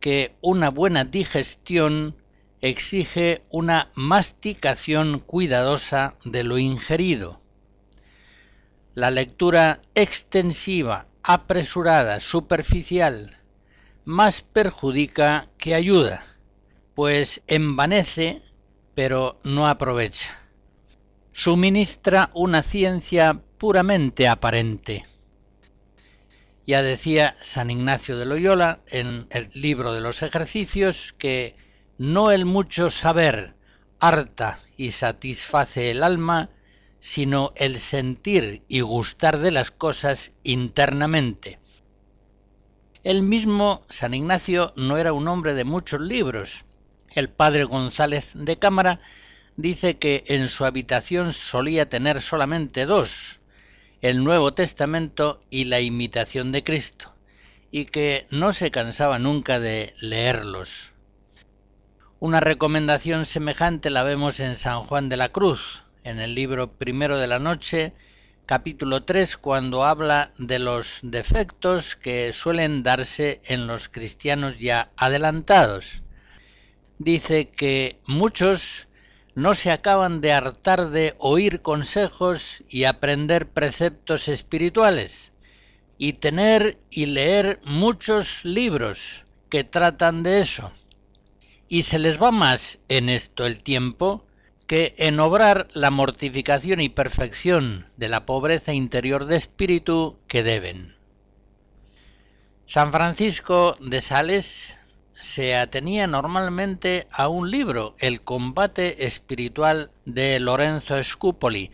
que 0.00 0.34
una 0.40 0.70
buena 0.70 1.04
digestión 1.04 2.16
exige 2.60 3.42
una 3.50 3.90
masticación 3.94 5.18
cuidadosa 5.20 6.16
de 6.24 6.44
lo 6.44 6.58
ingerido. 6.58 7.40
La 8.94 9.10
lectura 9.10 9.80
extensiva, 9.94 11.06
apresurada, 11.22 12.20
superficial, 12.20 13.38
más 14.04 14.42
perjudica 14.42 15.48
que 15.58 15.74
ayuda, 15.74 16.24
pues 16.94 17.42
envanece 17.46 18.42
pero 18.94 19.40
no 19.44 19.66
aprovecha. 19.66 20.38
Suministra 21.32 22.30
una 22.34 22.62
ciencia 22.62 23.40
puramente 23.62 24.26
aparente. 24.26 25.06
Ya 26.66 26.82
decía 26.82 27.36
San 27.40 27.70
Ignacio 27.70 28.18
de 28.18 28.26
Loyola 28.26 28.80
en 28.88 29.28
el 29.30 29.50
libro 29.54 29.92
de 29.92 30.00
los 30.00 30.24
ejercicios 30.24 31.14
que 31.16 31.54
no 31.96 32.32
el 32.32 32.44
mucho 32.44 32.90
saber 32.90 33.54
harta 34.00 34.58
y 34.76 34.90
satisface 34.90 35.92
el 35.92 36.02
alma, 36.02 36.50
sino 36.98 37.52
el 37.54 37.78
sentir 37.78 38.64
y 38.66 38.80
gustar 38.80 39.38
de 39.38 39.52
las 39.52 39.70
cosas 39.70 40.32
internamente. 40.42 41.60
El 43.04 43.22
mismo 43.22 43.84
San 43.88 44.12
Ignacio 44.12 44.72
no 44.74 44.96
era 44.96 45.12
un 45.12 45.28
hombre 45.28 45.54
de 45.54 45.62
muchos 45.62 46.00
libros. 46.00 46.64
El 47.14 47.28
padre 47.28 47.62
González 47.62 48.32
de 48.34 48.58
Cámara 48.58 48.98
dice 49.54 49.98
que 49.98 50.24
en 50.26 50.48
su 50.48 50.64
habitación 50.64 51.32
solía 51.32 51.88
tener 51.88 52.22
solamente 52.22 52.86
dos, 52.86 53.38
el 54.02 54.24
Nuevo 54.24 54.52
Testamento 54.52 55.38
y 55.48 55.66
la 55.66 55.80
imitación 55.80 56.50
de 56.50 56.64
Cristo, 56.64 57.14
y 57.70 57.84
que 57.84 58.26
no 58.30 58.52
se 58.52 58.72
cansaba 58.72 59.20
nunca 59.20 59.60
de 59.60 59.94
leerlos. 60.00 60.90
Una 62.18 62.40
recomendación 62.40 63.26
semejante 63.26 63.90
la 63.90 64.02
vemos 64.02 64.40
en 64.40 64.56
San 64.56 64.80
Juan 64.80 65.08
de 65.08 65.16
la 65.16 65.28
Cruz, 65.28 65.84
en 66.02 66.18
el 66.18 66.34
libro 66.34 66.72
primero 66.72 67.16
de 67.16 67.28
la 67.28 67.38
noche, 67.38 67.92
capítulo 68.44 69.04
3, 69.04 69.36
cuando 69.36 69.84
habla 69.84 70.32
de 70.36 70.58
los 70.58 70.98
defectos 71.02 71.94
que 71.94 72.32
suelen 72.32 72.82
darse 72.82 73.40
en 73.44 73.68
los 73.68 73.88
cristianos 73.88 74.58
ya 74.58 74.90
adelantados. 74.96 76.02
Dice 76.98 77.50
que 77.50 78.00
muchos 78.08 78.88
no 79.34 79.54
se 79.54 79.70
acaban 79.70 80.20
de 80.20 80.32
hartar 80.32 80.90
de 80.90 81.14
oír 81.18 81.62
consejos 81.62 82.62
y 82.68 82.84
aprender 82.84 83.48
preceptos 83.48 84.28
espirituales, 84.28 85.32
y 85.98 86.14
tener 86.14 86.78
y 86.90 87.06
leer 87.06 87.60
muchos 87.64 88.44
libros 88.44 89.24
que 89.48 89.64
tratan 89.64 90.22
de 90.22 90.40
eso. 90.40 90.72
Y 91.68 91.84
se 91.84 91.98
les 91.98 92.20
va 92.20 92.30
más 92.30 92.80
en 92.88 93.08
esto 93.08 93.46
el 93.46 93.62
tiempo 93.62 94.26
que 94.66 94.94
en 94.98 95.20
obrar 95.20 95.68
la 95.72 95.90
mortificación 95.90 96.80
y 96.80 96.88
perfección 96.88 97.86
de 97.96 98.08
la 98.08 98.26
pobreza 98.26 98.72
interior 98.72 99.26
de 99.26 99.36
espíritu 99.36 100.16
que 100.28 100.42
deben. 100.42 100.96
San 102.66 102.90
Francisco 102.90 103.76
de 103.80 104.00
Sales 104.00 104.78
se 105.22 105.54
atenía 105.54 106.08
normalmente 106.08 107.06
a 107.12 107.28
un 107.28 107.48
libro, 107.48 107.94
El 108.00 108.22
combate 108.22 109.06
espiritual 109.06 109.92
de 110.04 110.40
Lorenzo 110.40 111.02
Scupoli. 111.02 111.70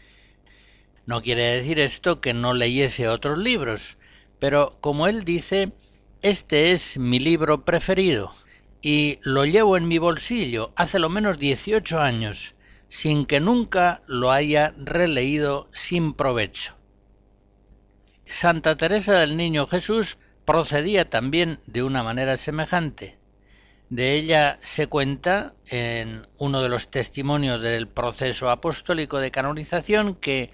No 1.06 1.22
quiere 1.22 1.42
decir 1.44 1.80
esto 1.80 2.20
que 2.20 2.34
no 2.34 2.52
leyese 2.52 3.08
otros 3.08 3.38
libros, 3.38 3.96
pero 4.38 4.76
como 4.82 5.06
él 5.06 5.24
dice, 5.24 5.72
este 6.20 6.72
es 6.72 6.98
mi 6.98 7.18
libro 7.18 7.64
preferido 7.64 8.34
y 8.82 9.18
lo 9.22 9.46
llevo 9.46 9.78
en 9.78 9.88
mi 9.88 9.96
bolsillo 9.96 10.72
hace 10.76 10.98
lo 10.98 11.08
menos 11.08 11.38
18 11.38 12.00
años, 12.00 12.54
sin 12.88 13.24
que 13.24 13.40
nunca 13.40 14.02
lo 14.06 14.30
haya 14.30 14.74
releído 14.76 15.70
sin 15.72 16.12
provecho. 16.12 16.74
Santa 18.26 18.76
Teresa 18.76 19.14
del 19.14 19.38
Niño 19.38 19.66
Jesús 19.66 20.18
procedía 20.44 21.08
también 21.08 21.58
de 21.66 21.82
una 21.82 22.02
manera 22.02 22.37
semejante. 22.37 23.17
De 23.90 24.14
ella 24.14 24.59
se 24.61 24.87
cuenta 24.87 25.55
en 25.66 26.27
uno 26.37 26.61
de 26.61 26.68
los 26.68 26.88
testimonios 26.88 27.62
del 27.62 27.88
proceso 27.88 28.51
apostólico 28.51 29.18
de 29.18 29.31
canonización 29.31 30.14
que 30.14 30.51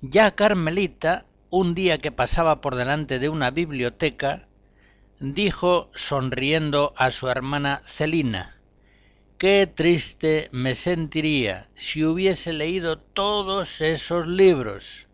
ya 0.00 0.30
carmelita, 0.30 1.26
un 1.50 1.74
día 1.74 1.98
que 1.98 2.12
pasaba 2.12 2.62
por 2.62 2.76
delante 2.76 3.18
de 3.18 3.28
una 3.28 3.50
biblioteca, 3.50 4.48
dijo 5.20 5.90
sonriendo 5.94 6.94
a 6.96 7.10
su 7.10 7.28
hermana 7.28 7.82
Celina, 7.84 8.56
Qué 9.36 9.66
triste 9.66 10.48
me 10.50 10.74
sentiría 10.74 11.68
si 11.74 12.04
hubiese 12.04 12.54
leído 12.54 12.98
todos 12.98 13.82
esos 13.82 14.26
libros. 14.26 15.08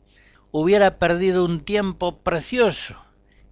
Hubiera 0.52 0.98
perdido 0.98 1.44
un 1.44 1.64
tiempo 1.64 2.18
precioso 2.18 2.94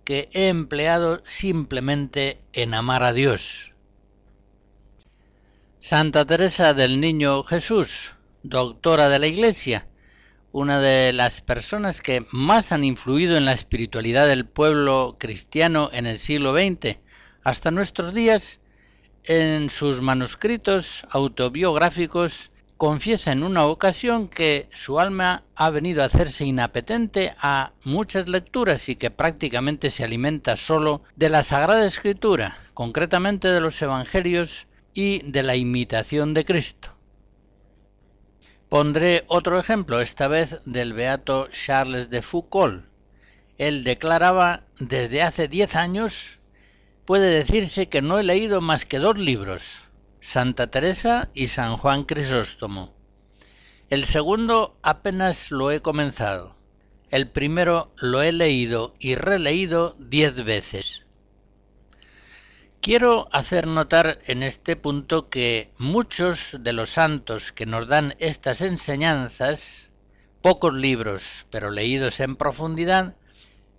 que 0.05 0.29
he 0.33 0.47
empleado 0.47 1.23
simplemente 1.27 2.41
en 2.53 2.75
amar 2.75 3.03
a 3.03 3.13
Dios. 3.13 3.70
Santa 5.83 6.27
Teresa 6.27 6.75
del 6.75 7.01
Niño 7.01 7.43
Jesús, 7.43 8.13
doctora 8.43 9.09
de 9.09 9.19
la 9.19 9.27
Iglesia, 9.27 9.89
una 10.53 10.79
de 10.79 11.15
las 11.15 11.41
personas 11.41 12.03
que 12.03 12.23
más 12.33 12.71
han 12.71 12.85
influido 12.85 13.39
en 13.39 13.47
la 13.47 13.55
espiritualidad 13.55 14.29
del 14.29 14.45
pueblo 14.45 15.17
cristiano 15.19 15.89
en 15.91 16.05
el 16.05 16.19
siglo 16.19 16.53
XX 16.53 16.99
hasta 17.43 17.71
nuestros 17.71 18.13
días, 18.15 18.61
en 19.25 19.71
sus 19.71 20.03
manuscritos 20.03 21.07
autobiográficos 21.09 22.51
confiesa 22.77 23.33
en 23.33 23.43
una 23.43 23.65
ocasión 23.65 24.29
que 24.29 24.69
su 24.73 25.01
alma 25.01 25.45
ha 25.57 25.71
venido 25.71 26.03
a 26.03 26.07
hacerse 26.07 26.45
inapetente 26.45 27.35
a 27.41 27.73
muchas 27.85 28.29
lecturas 28.29 28.91
y 28.91 28.97
que 28.97 29.11
prácticamente 29.11 29.91
se 29.91 30.05
alimenta 30.05 30.57
solo 30.57 31.03
de 31.17 31.31
la 31.31 31.43
Sagrada 31.43 31.87
Escritura, 31.87 32.59
concretamente 32.75 33.49
de 33.49 33.61
los 33.61 33.81
Evangelios 33.81 34.67
y 34.95 35.21
de 35.31 35.43
la 35.43 35.57
imitación 35.57 36.35
de 36.35 36.45
Cristo. 36.45 36.91
Pondré 38.69 39.25
otro 39.27 39.59
ejemplo, 39.59 40.01
esta 40.01 40.29
vez 40.29 40.61
del 40.65 40.93
beato 40.93 41.49
Charles 41.49 42.09
de 42.09 42.23
Foucault. 42.23 42.85
Él 43.59 43.85
declaraba 43.85 44.63
desde 44.79 45.23
hace 45.23 45.49
diez 45.49 45.75
años, 45.75 46.39
puede 47.05 47.31
decirse 47.31 47.89
que 47.89 48.01
no 48.01 48.19
he 48.19 48.23
leído 48.23 48.61
más 48.61 48.85
que 48.85 49.01
dos 49.01 49.19
libros, 49.19 49.83
Santa 50.21 50.69
Teresa 50.69 51.31
y 51.35 51.49
San 51.49 51.77
Juan 51.77 52.05
Crisóstomo. 52.05 52.95
El 53.89 54.05
segundo 54.05 54.77
apenas 54.83 55.51
lo 55.51 55.73
he 55.73 55.83
comenzado. 55.83 56.55
El 57.11 57.29
primero 57.29 57.93
lo 57.97 58.23
he 58.23 58.31
leído 58.31 58.95
y 59.01 59.17
releído 59.17 59.97
diez 59.99 60.37
veces. 60.45 61.05
Quiero 62.83 63.29
hacer 63.31 63.67
notar 63.67 64.21
en 64.25 64.43
este 64.43 64.75
punto 64.75 65.29
que 65.29 65.71
muchos 65.77 66.57
de 66.61 66.73
los 66.73 66.89
santos 66.89 67.53
que 67.53 67.67
nos 67.67 67.87
dan 67.89 68.15
estas 68.21 68.63
enseñanzas, 68.63 69.91
pocos 70.41 70.73
libros, 70.73 71.47
pero 71.51 71.71
leídos 71.71 72.21
en 72.21 72.37
profundidad, 72.37 73.17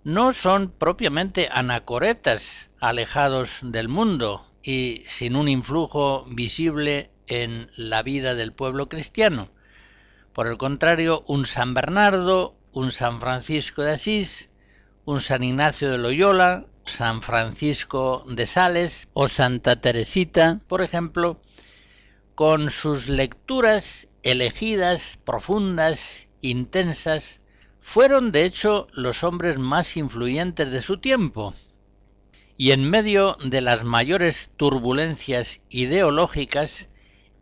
no 0.04 0.32
son 0.32 0.70
propiamente 0.70 1.48
anacoretas 1.50 2.70
alejados 2.78 3.58
del 3.62 3.88
mundo 3.88 4.46
y 4.62 5.02
sin 5.04 5.34
un 5.34 5.48
influjo 5.48 6.24
visible 6.30 7.10
en 7.26 7.68
la 7.76 8.04
vida 8.04 8.36
del 8.36 8.52
pueblo 8.52 8.88
cristiano. 8.88 9.50
Por 10.32 10.46
el 10.46 10.58
contrario, 10.58 11.24
un 11.26 11.46
San 11.46 11.74
Bernardo, 11.74 12.54
un 12.70 12.92
San 12.92 13.18
Francisco 13.18 13.82
de 13.82 13.94
Asís, 13.94 14.50
un 15.04 15.20
San 15.20 15.42
Ignacio 15.42 15.90
de 15.90 15.98
Loyola, 15.98 16.66
San 16.84 17.22
Francisco 17.22 18.24
de 18.26 18.46
Sales 18.46 19.08
o 19.12 19.28
Santa 19.28 19.80
Teresita, 19.80 20.60
por 20.66 20.82
ejemplo, 20.82 21.40
con 22.34 22.70
sus 22.70 23.08
lecturas 23.08 24.08
elegidas, 24.22 25.18
profundas, 25.24 26.28
intensas, 26.40 27.40
fueron 27.80 28.32
de 28.32 28.44
hecho 28.44 28.86
los 28.92 29.24
hombres 29.24 29.58
más 29.58 29.96
influyentes 29.96 30.70
de 30.70 30.82
su 30.82 30.98
tiempo. 30.98 31.54
Y 32.56 32.70
en 32.70 32.88
medio 32.88 33.36
de 33.44 33.60
las 33.60 33.84
mayores 33.84 34.50
turbulencias 34.56 35.60
ideológicas, 35.68 36.88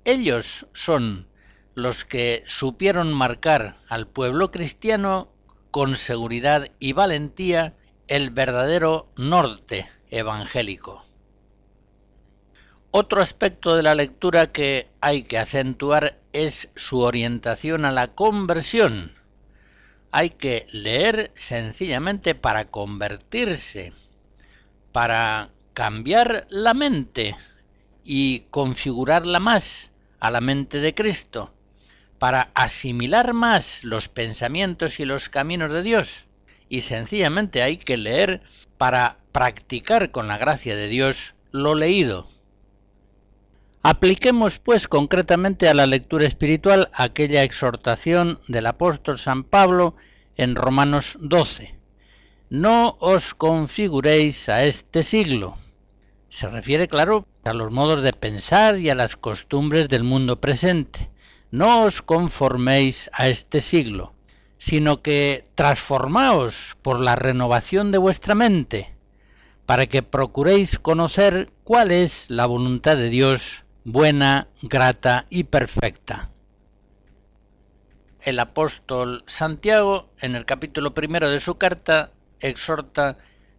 ellos 0.05 0.67
son 0.73 1.27
los 1.75 2.05
que 2.05 2.43
supieron 2.47 3.13
marcar 3.13 3.77
al 3.89 4.07
pueblo 4.07 4.51
cristiano 4.51 5.29
con 5.71 5.97
seguridad 5.97 6.71
y 6.79 6.93
valentía 6.93 7.75
el 8.11 8.31
verdadero 8.31 9.09
norte 9.17 9.89
evangélico. 10.11 11.05
Otro 12.91 13.23
aspecto 13.23 13.77
de 13.77 13.85
la 13.85 13.95
lectura 13.95 14.51
que 14.51 14.89
hay 15.01 15.23
que 15.23 15.39
acentuar 15.39 16.19
es 16.33 16.71
su 16.75 16.99
orientación 16.99 17.85
a 17.85 17.93
la 17.93 18.09
conversión. 18.09 19.15
Hay 20.11 20.31
que 20.31 20.67
leer 20.73 21.31
sencillamente 21.37 22.35
para 22.35 22.65
convertirse, 22.65 23.93
para 24.91 25.51
cambiar 25.73 26.49
la 26.51 26.75
mente 26.75 27.37
y 28.03 28.41
configurarla 28.51 29.39
más 29.39 29.93
a 30.19 30.33
la 30.33 30.41
mente 30.41 30.81
de 30.81 30.97
Cristo, 30.97 31.55
para 32.19 32.51
asimilar 32.55 33.35
más 33.35 33.85
los 33.85 34.09
pensamientos 34.09 34.99
y 34.99 35.05
los 35.05 35.29
caminos 35.29 35.71
de 35.71 35.83
Dios 35.83 36.27
y 36.71 36.83
sencillamente 36.83 37.63
hay 37.63 37.77
que 37.77 37.99
leer 37.99 38.41
para 38.79 39.19
practicar 39.33 40.13
con 40.13 40.29
la 40.29 40.39
gracia 40.39 40.77
de 40.77 40.89
Dios 40.89 41.35
lo 41.51 41.75
leído. 41.75 42.27
Apliquemos 43.83 44.61
pues 44.61 44.87
concretamente 44.87 45.69
a 45.69 45.75
la 45.75 45.87
lectura 45.87 46.27
espiritual 46.27 46.89
aquella 46.95 47.43
exhortación 47.43 48.39
del 48.47 48.67
apóstol 48.67 49.19
San 49.19 49.43
Pablo 49.43 49.97
en 50.37 50.55
Romanos 50.55 51.17
12. 51.19 51.75
No 52.51 52.97
os 53.01 53.35
configuréis 53.35 54.49
a 54.49 54.65
este 54.65 55.03
siglo. 55.03 55.57
Se 56.29 56.49
refiere, 56.49 56.87
claro, 56.87 57.27
a 57.45 57.53
los 57.53 57.73
modos 57.73 58.05
de 58.05 58.13
pensar 58.13 58.79
y 58.79 58.91
a 58.91 58.95
las 58.95 59.17
costumbres 59.17 59.89
del 59.89 60.05
mundo 60.05 60.41
presente. 60.41 61.11
No 61.51 61.83
os 61.83 62.01
conforméis 62.01 63.11
a 63.13 63.29
este 63.29 63.61
siglo 63.61 64.15
sino 64.61 65.01
que 65.01 65.49
transformaos 65.55 66.77
por 66.83 67.01
la 67.01 67.17
renovación 67.17 67.93
de 67.93 67.99
vuestra 67.99 68.35
mente, 68.35 68.95
para 69.65 69.87
que 69.87 70.03
procuréis 70.03 70.79
conocer 70.79 71.51
cuál 71.65 71.91
es 71.91 72.29
la 72.29 72.45
voluntad 72.45 72.99
de 72.99 73.09
Dios, 73.09 73.65
buena, 73.85 74.49
grata 74.61 75.27
y 75.31 75.45
perfecta. 75.45 76.29
El 78.21 78.39
apóstol 78.39 79.25
Santiago, 79.27 80.11
en 80.21 80.37
el 80.37 80.45
capítulo 80.45 80.93
primero 80.93 81.31
de 81.31 81.41
su 81.41 81.55
carta, 81.57 82.11
exhorta 82.39 83.17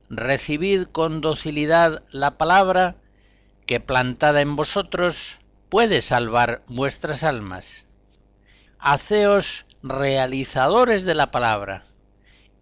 Recibid 0.07 0.83
con 0.83 1.19
docilidad 1.19 2.03
la 2.11 2.37
palabra 2.37 2.95
que 3.65 3.79
plantada 3.79 4.41
en 4.41 4.55
vosotros 4.55 5.39
puede 5.69 6.03
salvar 6.03 6.61
vuestras 6.67 7.23
almas. 7.23 7.87
Haceos 8.77 9.65
realizadores 9.83 11.03
de 11.05 11.15
la 11.15 11.31
palabra 11.31 11.85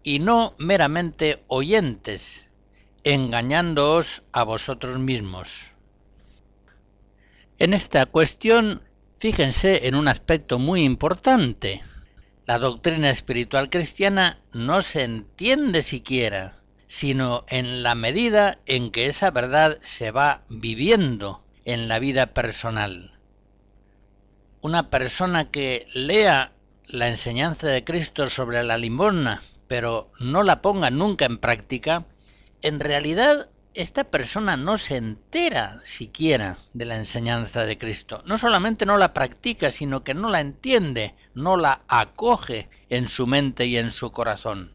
y 0.03 0.19
no 0.19 0.55
meramente 0.57 1.43
oyentes, 1.47 2.47
engañándoos 3.03 4.23
a 4.31 4.43
vosotros 4.43 4.99
mismos. 4.99 5.71
En 7.57 7.73
esta 7.73 8.05
cuestión, 8.05 8.81
fíjense 9.19 9.87
en 9.87 9.95
un 9.95 10.07
aspecto 10.07 10.59
muy 10.59 10.83
importante. 10.83 11.83
La 12.45 12.57
doctrina 12.57 13.09
espiritual 13.09 13.69
cristiana 13.69 14.39
no 14.53 14.81
se 14.81 15.03
entiende 15.03 15.81
siquiera, 15.81 16.55
sino 16.87 17.43
en 17.49 17.83
la 17.83 17.95
medida 17.95 18.59
en 18.65 18.89
que 18.91 19.07
esa 19.07 19.29
verdad 19.29 19.77
se 19.83 20.11
va 20.11 20.43
viviendo 20.49 21.43
en 21.65 21.87
la 21.87 21.99
vida 21.99 22.27
personal. 22.27 23.11
Una 24.61 24.89
persona 24.89 25.51
que 25.51 25.85
lea 25.93 26.53
la 26.89 27.07
enseñanza 27.07 27.67
de 27.67 27.83
Cristo 27.83 28.29
sobre 28.29 28.63
la 28.63 28.77
limosna, 28.77 29.41
pero 29.67 30.11
no 30.19 30.43
la 30.43 30.61
ponga 30.61 30.89
nunca 30.89 31.25
en 31.25 31.37
práctica, 31.37 32.05
en 32.61 32.79
realidad 32.79 33.49
esta 33.75 34.03
persona 34.03 34.57
no 34.57 34.79
se 34.79 34.97
entera 34.97 35.79
siquiera 35.83 36.57
de 36.73 36.85
la 36.85 36.97
enseñanza 36.97 37.65
de 37.65 37.77
Cristo. 37.77 38.21
No 38.25 38.39
solamente 38.39 38.87
no 38.87 38.97
la 38.97 39.13
practica, 39.13 39.69
sino 39.69 40.03
que 40.03 40.15
no 40.15 40.29
la 40.29 40.41
entiende, 40.41 41.13
no 41.35 41.55
la 41.55 41.83
acoge 41.87 42.67
en 42.89 43.07
su 43.07 43.27
mente 43.27 43.67
y 43.67 43.77
en 43.77 43.91
su 43.91 44.11
corazón. 44.11 44.73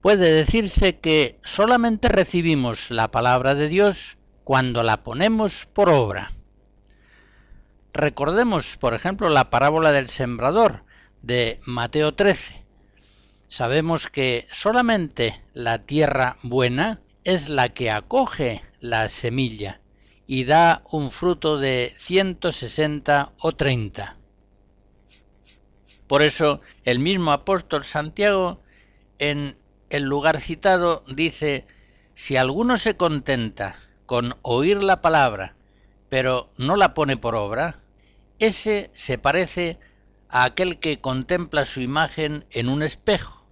Puede 0.00 0.32
decirse 0.32 0.98
que 1.00 1.40
solamente 1.42 2.08
recibimos 2.08 2.92
la 2.92 3.10
palabra 3.10 3.56
de 3.56 3.68
Dios 3.68 4.16
cuando 4.44 4.84
la 4.84 5.02
ponemos 5.02 5.66
por 5.72 5.90
obra. 5.90 6.30
Recordemos, 7.98 8.76
por 8.76 8.94
ejemplo, 8.94 9.28
la 9.28 9.50
parábola 9.50 9.90
del 9.90 10.08
sembrador 10.08 10.84
de 11.20 11.58
Mateo 11.66 12.14
13. 12.14 12.64
Sabemos 13.48 14.06
que 14.06 14.46
solamente 14.52 15.42
la 15.52 15.78
tierra 15.78 16.36
buena 16.44 17.00
es 17.24 17.48
la 17.48 17.70
que 17.70 17.90
acoge 17.90 18.62
la 18.78 19.08
semilla 19.08 19.80
y 20.28 20.44
da 20.44 20.84
un 20.92 21.10
fruto 21.10 21.58
de 21.58 21.92
160 21.96 23.32
o 23.40 23.50
30. 23.50 24.16
Por 26.06 26.22
eso 26.22 26.60
el 26.84 27.00
mismo 27.00 27.32
apóstol 27.32 27.82
Santiago 27.82 28.62
en 29.18 29.56
el 29.90 30.04
lugar 30.04 30.40
citado 30.40 31.02
dice, 31.08 31.66
si 32.14 32.36
alguno 32.36 32.78
se 32.78 32.96
contenta 32.96 33.74
con 34.06 34.36
oír 34.42 34.84
la 34.84 35.02
palabra, 35.02 35.56
pero 36.08 36.48
no 36.58 36.76
la 36.76 36.94
pone 36.94 37.16
por 37.16 37.34
obra, 37.34 37.80
ese 38.38 38.90
se 38.92 39.18
parece 39.18 39.78
a 40.28 40.44
aquel 40.44 40.78
que 40.78 41.00
contempla 41.00 41.64
su 41.64 41.80
imagen 41.80 42.44
en 42.50 42.68
un 42.68 42.82
espejo. 42.82 43.46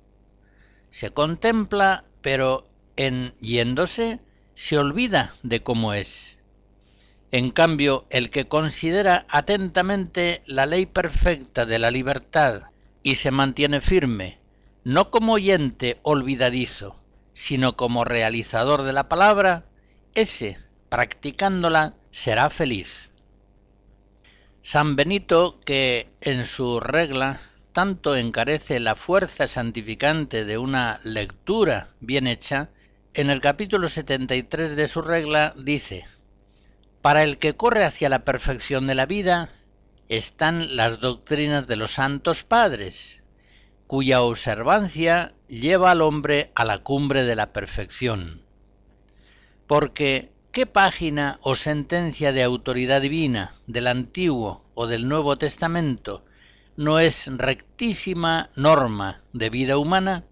Se 0.90 1.10
contempla, 1.10 2.04
pero 2.20 2.64
en 2.96 3.34
yéndose 3.40 4.20
se 4.54 4.78
olvida 4.78 5.34
de 5.42 5.62
cómo 5.62 5.92
es. 5.92 6.38
En 7.32 7.50
cambio, 7.50 8.06
el 8.10 8.30
que 8.30 8.48
considera 8.48 9.26
atentamente 9.28 10.42
la 10.46 10.64
ley 10.64 10.86
perfecta 10.86 11.66
de 11.66 11.78
la 11.78 11.90
libertad 11.90 12.70
y 13.02 13.16
se 13.16 13.30
mantiene 13.30 13.80
firme, 13.80 14.38
no 14.84 15.10
como 15.10 15.34
oyente 15.34 15.98
olvidadizo, 16.02 16.96
sino 17.32 17.76
como 17.76 18.04
realizador 18.04 18.84
de 18.84 18.92
la 18.92 19.08
palabra, 19.08 19.66
ese, 20.14 20.56
practicándola, 20.88 21.94
será 22.12 22.48
feliz. 22.48 23.10
San 24.68 24.96
Benito, 24.96 25.60
que 25.64 26.08
en 26.20 26.44
su 26.44 26.80
regla 26.80 27.40
tanto 27.70 28.16
encarece 28.16 28.80
la 28.80 28.96
fuerza 28.96 29.46
santificante 29.46 30.44
de 30.44 30.58
una 30.58 30.98
lectura 31.04 31.90
bien 32.00 32.26
hecha, 32.26 32.70
en 33.14 33.30
el 33.30 33.40
capítulo 33.40 33.88
73 33.88 34.74
de 34.74 34.88
su 34.88 35.02
regla 35.02 35.54
dice, 35.56 36.04
Para 37.00 37.22
el 37.22 37.38
que 37.38 37.54
corre 37.54 37.84
hacia 37.84 38.08
la 38.08 38.24
perfección 38.24 38.88
de 38.88 38.96
la 38.96 39.06
vida 39.06 39.52
están 40.08 40.74
las 40.74 40.98
doctrinas 40.98 41.68
de 41.68 41.76
los 41.76 41.92
santos 41.92 42.42
padres, 42.42 43.22
cuya 43.86 44.22
observancia 44.22 45.32
lleva 45.46 45.92
al 45.92 46.02
hombre 46.02 46.50
a 46.56 46.64
la 46.64 46.78
cumbre 46.78 47.22
de 47.22 47.36
la 47.36 47.52
perfección. 47.52 48.42
Porque 49.68 50.32
¿Qué 50.56 50.64
página 50.64 51.38
o 51.42 51.54
sentencia 51.54 52.32
de 52.32 52.42
autoridad 52.42 53.02
divina 53.02 53.52
del 53.66 53.86
Antiguo 53.88 54.64
o 54.74 54.86
del 54.86 55.06
Nuevo 55.06 55.36
Testamento 55.36 56.24
no 56.78 56.98
es 56.98 57.26
rectísima 57.26 58.48
norma 58.56 59.20
de 59.34 59.50
vida 59.50 59.76
humana? 59.76 60.24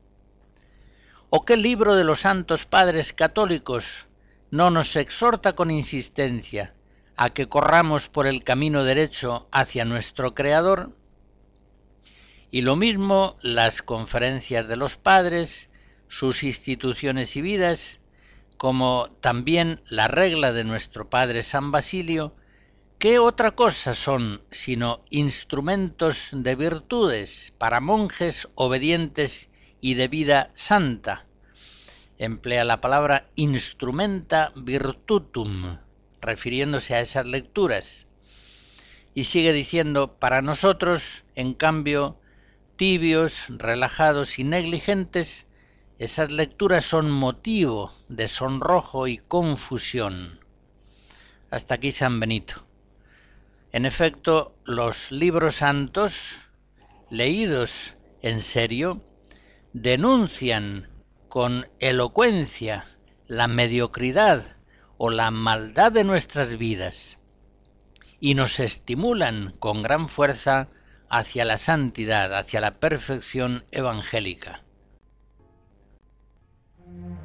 ¿O 1.29 1.45
qué 1.45 1.59
libro 1.59 1.95
de 1.95 2.05
los 2.05 2.21
santos 2.21 2.65
padres 2.65 3.13
católicos 3.13 4.07
no 4.51 4.71
nos 4.71 4.97
exhorta 4.97 5.55
con 5.55 5.71
insistencia 5.71 6.73
a 7.17 7.29
que 7.29 7.47
corramos 7.47 8.09
por 8.09 8.27
el 8.27 8.45
camino 8.45 8.83
derecho 8.83 9.47
hacia 9.53 9.85
nuestro 9.85 10.35
Creador? 10.35 10.97
Y 12.51 12.63
lo 12.63 12.77
mismo 12.77 13.37
las 13.43 13.83
conferencias 13.83 14.69
de 14.69 14.77
los 14.77 14.97
padres, 14.97 15.69
sus 16.09 16.45
instituciones 16.45 17.37
y 17.37 17.43
vidas, 17.43 18.01
como 18.57 19.09
también 19.21 19.81
la 19.89 20.09
regla 20.09 20.53
de 20.53 20.65
nuestro 20.65 21.11
Padre 21.11 21.43
San 21.43 21.71
Basilio, 21.71 22.35
¿qué 22.99 23.19
otra 23.19 23.53
cosa 23.53 23.95
son 23.95 24.43
sino 24.51 25.03
instrumentos 25.11 26.31
de 26.33 26.55
virtudes 26.55 27.53
para 27.59 27.81
monjes 27.81 28.49
obedientes 28.55 29.51
y 29.81 29.95
de 29.95 30.09
vida 30.09 30.51
santa? 30.55 31.27
Emplea 32.19 32.65
la 32.65 32.81
palabra 32.81 33.29
instrumenta 33.35 34.53
virtutum, 34.57 35.79
refiriéndose 36.21 36.95
a 36.95 37.01
esas 37.01 37.27
lecturas. 37.27 38.07
Y 39.15 39.25
sigue 39.25 39.53
diciendo, 39.53 40.17
para 40.19 40.43
nosotros, 40.43 41.25
en 41.35 41.55
cambio, 41.55 42.19
tibios, 42.77 43.47
relajados 43.49 44.39
y 44.39 44.45
negligentes, 44.45 45.47
esas 45.99 46.33
lecturas 46.33 46.85
son 46.85 47.11
motivo 47.11 47.93
de 48.09 48.27
sonrojo 48.27 49.07
y 49.07 49.19
confusión. 49.19 50.41
Hasta 51.51 51.75
aquí 51.75 51.93
San 51.93 52.19
Benito. 52.19 52.67
En 53.71 53.87
efecto, 53.87 54.57
los 54.65 55.13
libros 55.13 55.57
santos, 55.57 56.41
leídos 57.11 57.95
en 58.23 58.41
serio, 58.41 59.05
denuncian 59.73 60.89
con 61.29 61.69
elocuencia 61.79 62.85
la 63.29 63.47
mediocridad 63.47 64.57
o 64.97 65.11
la 65.11 65.31
maldad 65.31 65.93
de 65.93 66.03
nuestras 66.03 66.59
vidas 66.59 67.19
y 68.19 68.35
nos 68.35 68.59
estimulan 68.59 69.55
con 69.61 69.83
gran 69.83 70.09
fuerza 70.09 70.69
hacia 71.09 71.45
la 71.45 71.59
santidad, 71.59 72.37
hacia 72.37 72.61
la 72.61 72.81
perfección 72.81 73.65
evangélica. 73.71 74.64
Mm-hmm. 76.95 77.24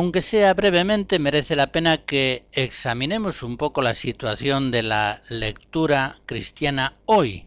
Aunque 0.00 0.22
sea 0.22 0.54
brevemente, 0.54 1.18
merece 1.18 1.56
la 1.56 1.72
pena 1.72 2.06
que 2.06 2.46
examinemos 2.52 3.42
un 3.42 3.58
poco 3.58 3.82
la 3.82 3.92
situación 3.92 4.70
de 4.70 4.82
la 4.82 5.20
lectura 5.28 6.16
cristiana 6.24 6.94
hoy. 7.04 7.44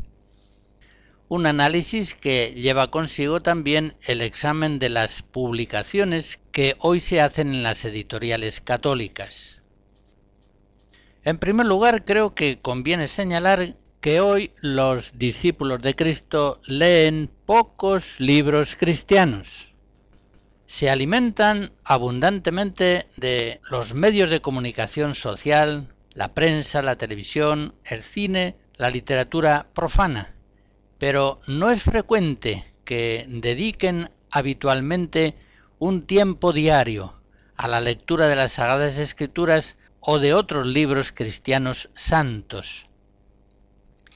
Un 1.30 1.48
análisis 1.48 2.14
que 2.14 2.54
lleva 2.54 2.92
consigo 2.92 3.42
también 3.42 3.96
el 4.06 4.22
examen 4.22 4.78
de 4.78 4.90
las 4.90 5.24
publicaciones 5.24 6.40
que 6.52 6.76
hoy 6.78 7.00
se 7.00 7.22
hacen 7.22 7.48
en 7.48 7.64
las 7.64 7.86
editoriales 7.86 8.62
católicas. 8.62 9.64
En 11.24 11.40
primer 11.40 11.66
lugar, 11.66 12.06
creo 12.06 12.36
que 12.36 12.60
conviene 12.62 13.08
señalar 13.08 13.78
que 14.00 14.22
hoy 14.22 14.52
los 14.62 15.18
discípulos 15.18 15.82
de 15.82 15.96
Cristo 15.96 16.62
leen 16.68 17.32
pocos 17.48 18.20
libros 18.20 18.76
cristianos 18.76 19.73
se 20.74 20.90
alimentan 20.90 21.72
abundantemente 21.84 23.06
de 23.18 23.62
los 23.70 23.94
medios 23.94 24.32
de 24.32 24.42
comunicación 24.42 25.14
social, 25.14 25.94
la 26.16 26.34
prensa, 26.34 26.82
la 26.82 26.96
televisión, 26.96 27.76
el 27.86 28.02
cine, 28.02 28.56
la 28.78 28.90
literatura 28.90 29.68
profana, 29.76 30.34
pero 30.98 31.40
no 31.46 31.70
es 31.70 31.84
frecuente 31.84 32.66
que 32.86 33.24
dediquen 33.30 34.10
habitualmente 34.32 35.36
un 35.78 36.08
tiempo 36.08 36.52
diario 36.54 37.22
a 37.56 37.68
la 37.68 37.80
lectura 37.80 38.28
de 38.28 38.36
las 38.36 38.54
Sagradas 38.54 38.98
Escrituras 38.98 39.78
o 40.00 40.18
de 40.18 40.34
otros 40.34 40.66
libros 40.66 41.12
cristianos 41.12 41.92
santos. 41.94 42.88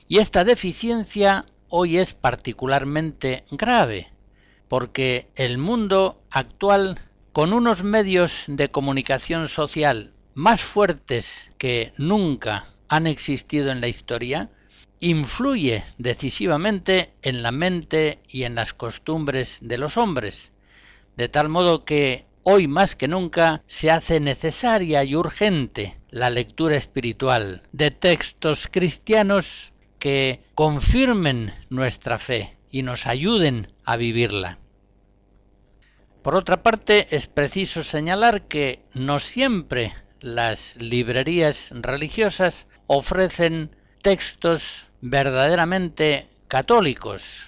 Y 0.07 0.17
esta 0.17 0.43
deficiencia 0.43 1.45
hoy 1.69 1.97
es 1.97 2.15
particularmente 2.15 3.45
grave, 3.51 4.11
porque 4.67 5.27
el 5.35 5.57
mundo 5.57 6.21
actual, 6.29 6.99
con 7.33 7.53
unos 7.53 7.83
medios 7.83 8.43
de 8.47 8.69
comunicación 8.69 9.47
social 9.47 10.13
más 10.33 10.61
fuertes 10.61 11.51
que 11.57 11.91
nunca 11.97 12.65
han 12.89 13.07
existido 13.07 13.71
en 13.71 13.81
la 13.81 13.87
historia, 13.87 14.49
influye 14.99 15.83
decisivamente 15.97 17.13
en 17.21 17.43
la 17.43 17.51
mente 17.51 18.19
y 18.27 18.43
en 18.43 18.55
las 18.55 18.73
costumbres 18.73 19.59
de 19.61 19.77
los 19.77 19.97
hombres, 19.97 20.53
de 21.15 21.29
tal 21.29 21.49
modo 21.49 21.85
que 21.85 22.25
hoy 22.43 22.67
más 22.67 22.95
que 22.95 23.07
nunca 23.07 23.61
se 23.67 23.91
hace 23.91 24.19
necesaria 24.19 25.03
y 25.03 25.15
urgente 25.15 25.97
la 26.09 26.29
lectura 26.29 26.75
espiritual 26.75 27.63
de 27.71 27.91
textos 27.91 28.67
cristianos 28.71 29.73
que 29.99 30.41
confirmen 30.55 31.53
nuestra 31.69 32.17
fe 32.19 32.56
y 32.71 32.81
nos 32.83 33.07
ayuden 33.07 33.71
a 33.85 33.97
vivirla. 33.97 34.59
Por 36.21 36.35
otra 36.35 36.61
parte, 36.63 37.07
es 37.11 37.27
preciso 37.27 37.83
señalar 37.83 38.47
que 38.47 38.83
no 38.93 39.19
siempre 39.19 39.93
las 40.19 40.75
librerías 40.81 41.71
religiosas 41.73 42.67
ofrecen 42.87 43.75
textos 44.01 44.87
verdaderamente 45.01 46.27
católicos. 46.47 47.47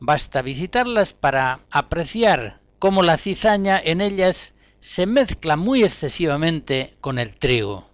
Basta 0.00 0.42
visitarlas 0.42 1.12
para 1.12 1.60
apreciar 1.70 2.60
cómo 2.78 3.02
la 3.02 3.16
cizaña 3.16 3.80
en 3.82 4.00
ellas 4.00 4.54
se 4.80 5.06
mezcla 5.06 5.56
muy 5.56 5.82
excesivamente 5.82 6.94
con 7.00 7.18
el 7.18 7.34
trigo. 7.34 7.90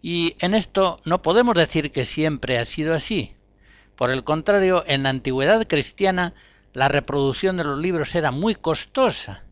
Y 0.00 0.36
en 0.40 0.54
esto 0.54 0.98
no 1.04 1.22
podemos 1.22 1.54
decir 1.54 1.92
que 1.92 2.04
siempre 2.04 2.58
ha 2.58 2.64
sido 2.64 2.94
así. 2.94 3.36
Por 4.02 4.10
el 4.10 4.24
contrario, 4.24 4.82
en 4.88 5.04
la 5.04 5.10
antigüedad 5.10 5.64
cristiana 5.68 6.34
la 6.72 6.88
reproducción 6.88 7.56
de 7.56 7.62
los 7.62 7.78
libros 7.78 8.16
era 8.16 8.32
muy 8.32 8.56
costosa 8.56 9.44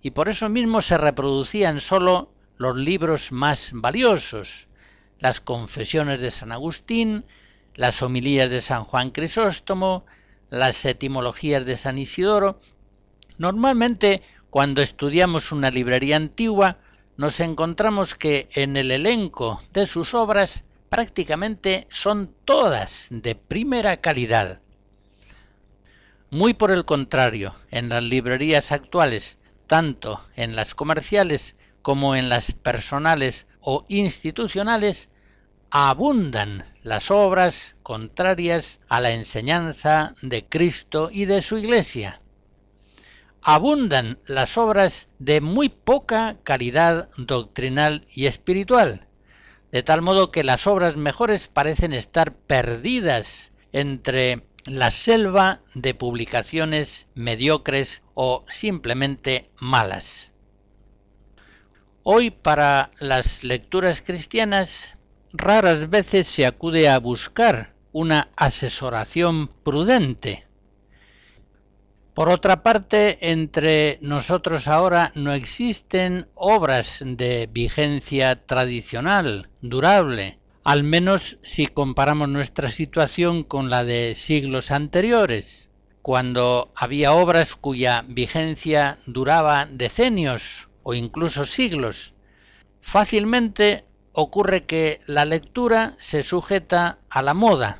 y 0.00 0.12
por 0.12 0.30
eso 0.30 0.48
mismo 0.48 0.80
se 0.80 0.96
reproducían 0.96 1.82
sólo 1.82 2.32
los 2.56 2.74
libros 2.74 3.32
más 3.32 3.72
valiosos, 3.74 4.66
las 5.18 5.42
confesiones 5.42 6.22
de 6.22 6.30
San 6.30 6.52
Agustín, 6.52 7.26
las 7.74 8.00
homilías 8.00 8.48
de 8.48 8.62
San 8.62 8.84
Juan 8.84 9.10
Crisóstomo, 9.10 10.06
las 10.48 10.82
etimologías 10.86 11.66
de 11.66 11.76
San 11.76 11.98
Isidoro. 11.98 12.58
Normalmente, 13.36 14.22
cuando 14.48 14.80
estudiamos 14.80 15.52
una 15.52 15.70
librería 15.70 16.16
antigua, 16.16 16.78
nos 17.18 17.40
encontramos 17.40 18.14
que 18.14 18.48
en 18.54 18.78
el 18.78 18.90
elenco 18.90 19.60
de 19.74 19.84
sus 19.84 20.14
obras 20.14 20.64
prácticamente 20.88 21.86
son 21.90 22.34
todas 22.44 23.08
de 23.10 23.34
primera 23.34 23.98
calidad. 23.98 24.60
Muy 26.30 26.54
por 26.54 26.70
el 26.70 26.84
contrario, 26.84 27.54
en 27.70 27.88
las 27.88 28.02
librerías 28.02 28.72
actuales, 28.72 29.38
tanto 29.66 30.20
en 30.36 30.56
las 30.56 30.74
comerciales 30.74 31.56
como 31.82 32.16
en 32.16 32.28
las 32.28 32.52
personales 32.52 33.46
o 33.60 33.84
institucionales, 33.88 35.08
abundan 35.70 36.64
las 36.82 37.10
obras 37.10 37.76
contrarias 37.82 38.80
a 38.88 39.00
la 39.00 39.12
enseñanza 39.12 40.14
de 40.22 40.44
Cristo 40.46 41.10
y 41.12 41.24
de 41.24 41.42
su 41.42 41.58
Iglesia. 41.58 42.20
Abundan 43.42 44.18
las 44.26 44.58
obras 44.58 45.08
de 45.18 45.40
muy 45.40 45.68
poca 45.68 46.36
calidad 46.42 47.08
doctrinal 47.16 48.04
y 48.14 48.26
espiritual, 48.26 49.07
de 49.72 49.82
tal 49.82 50.02
modo 50.02 50.30
que 50.30 50.44
las 50.44 50.66
obras 50.66 50.96
mejores 50.96 51.48
parecen 51.48 51.92
estar 51.92 52.34
perdidas 52.34 53.52
entre 53.72 54.42
la 54.64 54.90
selva 54.90 55.60
de 55.74 55.94
publicaciones 55.94 57.08
mediocres 57.14 58.02
o 58.14 58.44
simplemente 58.48 59.50
malas. 59.58 60.32
Hoy 62.02 62.30
para 62.30 62.90
las 62.98 63.44
lecturas 63.44 64.02
cristianas 64.02 64.96
raras 65.32 65.90
veces 65.90 66.26
se 66.26 66.46
acude 66.46 66.88
a 66.88 66.98
buscar 66.98 67.74
una 67.92 68.30
asesoración 68.36 69.48
prudente. 69.62 70.47
Por 72.18 72.30
otra 72.30 72.64
parte, 72.64 73.30
entre 73.30 73.96
nosotros 74.00 74.66
ahora 74.66 75.12
no 75.14 75.32
existen 75.32 76.26
obras 76.34 76.98
de 77.00 77.48
vigencia 77.52 78.44
tradicional, 78.44 79.50
durable, 79.60 80.40
al 80.64 80.82
menos 80.82 81.38
si 81.42 81.68
comparamos 81.68 82.28
nuestra 82.28 82.70
situación 82.70 83.44
con 83.44 83.70
la 83.70 83.84
de 83.84 84.16
siglos 84.16 84.72
anteriores, 84.72 85.70
cuando 86.02 86.72
había 86.74 87.12
obras 87.12 87.54
cuya 87.54 88.04
vigencia 88.08 88.98
duraba 89.06 89.66
decenios 89.66 90.66
o 90.82 90.94
incluso 90.94 91.44
siglos. 91.44 92.14
Fácilmente 92.80 93.84
ocurre 94.10 94.64
que 94.64 95.00
la 95.06 95.24
lectura 95.24 95.94
se 95.98 96.24
sujeta 96.24 96.98
a 97.10 97.22
la 97.22 97.34
moda, 97.34 97.78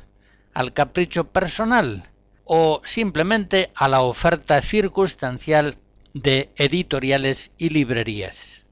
al 0.54 0.72
capricho 0.72 1.24
personal 1.24 2.08
o 2.48 2.80
simplemente 2.84 3.70
a 3.74 3.88
la 3.88 4.00
oferta 4.00 4.60
circunstancial 4.62 5.76
de 6.14 6.50
editoriales 6.56 7.52
y 7.58 7.68
librerías. 7.68 8.64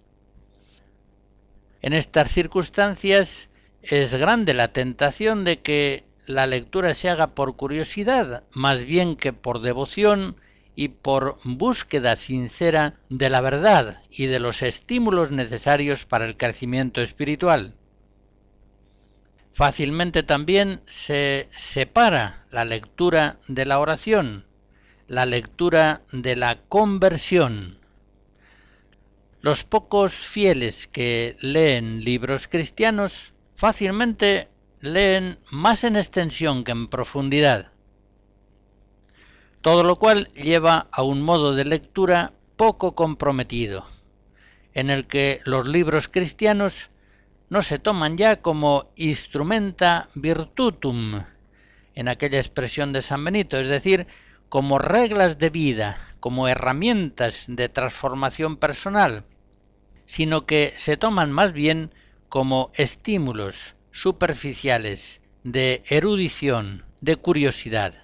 En 1.82 1.92
estas 1.92 2.32
circunstancias 2.32 3.50
es 3.82 4.14
grande 4.14 4.54
la 4.54 4.68
tentación 4.68 5.44
de 5.44 5.60
que 5.60 6.04
la 6.26 6.46
lectura 6.46 6.94
se 6.94 7.10
haga 7.10 7.34
por 7.34 7.54
curiosidad 7.56 8.44
más 8.52 8.84
bien 8.84 9.14
que 9.14 9.32
por 9.34 9.60
devoción 9.60 10.36
y 10.74 10.88
por 10.88 11.36
búsqueda 11.44 12.16
sincera 12.16 12.94
de 13.10 13.30
la 13.30 13.42
verdad 13.42 14.02
y 14.10 14.26
de 14.26 14.40
los 14.40 14.62
estímulos 14.62 15.30
necesarios 15.30 16.06
para 16.06 16.24
el 16.24 16.36
crecimiento 16.36 17.02
espiritual. 17.02 17.74
Fácilmente 19.56 20.22
también 20.22 20.82
se 20.84 21.48
separa 21.50 22.44
la 22.50 22.66
lectura 22.66 23.38
de 23.48 23.64
la 23.64 23.78
oración, 23.78 24.44
la 25.08 25.24
lectura 25.24 26.02
de 26.12 26.36
la 26.36 26.58
conversión. 26.68 27.78
Los 29.40 29.64
pocos 29.64 30.12
fieles 30.12 30.86
que 30.86 31.36
leen 31.40 32.04
libros 32.04 32.48
cristianos 32.48 33.32
fácilmente 33.54 34.50
leen 34.82 35.38
más 35.50 35.84
en 35.84 35.96
extensión 35.96 36.62
que 36.62 36.72
en 36.72 36.88
profundidad 36.88 37.72
todo 39.62 39.82
lo 39.82 39.96
cual 39.96 40.28
lleva 40.34 40.86
a 40.92 41.02
un 41.02 41.22
modo 41.22 41.52
de 41.52 41.64
lectura 41.64 42.32
poco 42.54 42.94
comprometido, 42.94 43.84
en 44.74 44.90
el 44.90 45.08
que 45.08 45.40
los 45.44 45.66
libros 45.66 46.06
cristianos 46.06 46.90
no 47.48 47.62
se 47.62 47.78
toman 47.78 48.16
ya 48.16 48.42
como 48.42 48.90
instrumenta 48.96 50.08
virtutum, 50.14 51.22
en 51.94 52.08
aquella 52.08 52.38
expresión 52.38 52.92
de 52.92 53.02
San 53.02 53.24
Benito, 53.24 53.58
es 53.58 53.68
decir, 53.68 54.06
como 54.48 54.78
reglas 54.78 55.38
de 55.38 55.50
vida, 55.50 55.98
como 56.20 56.48
herramientas 56.48 57.46
de 57.48 57.68
transformación 57.68 58.56
personal, 58.56 59.24
sino 60.04 60.46
que 60.46 60.72
se 60.76 60.96
toman 60.96 61.32
más 61.32 61.52
bien 61.52 61.92
como 62.28 62.70
estímulos 62.74 63.74
superficiales 63.92 65.22
de 65.42 65.82
erudición, 65.88 66.84
de 67.00 67.16
curiosidad. 67.16 67.94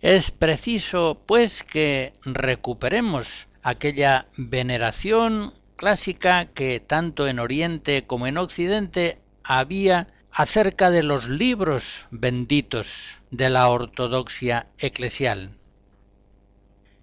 Es 0.00 0.30
preciso, 0.30 1.22
pues, 1.26 1.62
que 1.62 2.12
recuperemos 2.24 3.48
aquella 3.62 4.28
veneración 4.36 5.52
clásica 5.84 6.46
que 6.46 6.80
tanto 6.80 7.28
en 7.28 7.38
Oriente 7.38 8.06
como 8.06 8.26
en 8.26 8.38
Occidente 8.38 9.18
había 9.42 10.06
acerca 10.30 10.90
de 10.90 11.02
los 11.02 11.28
libros 11.28 12.06
benditos 12.10 13.18
de 13.30 13.50
la 13.50 13.68
ortodoxia 13.68 14.66
eclesial. 14.78 15.50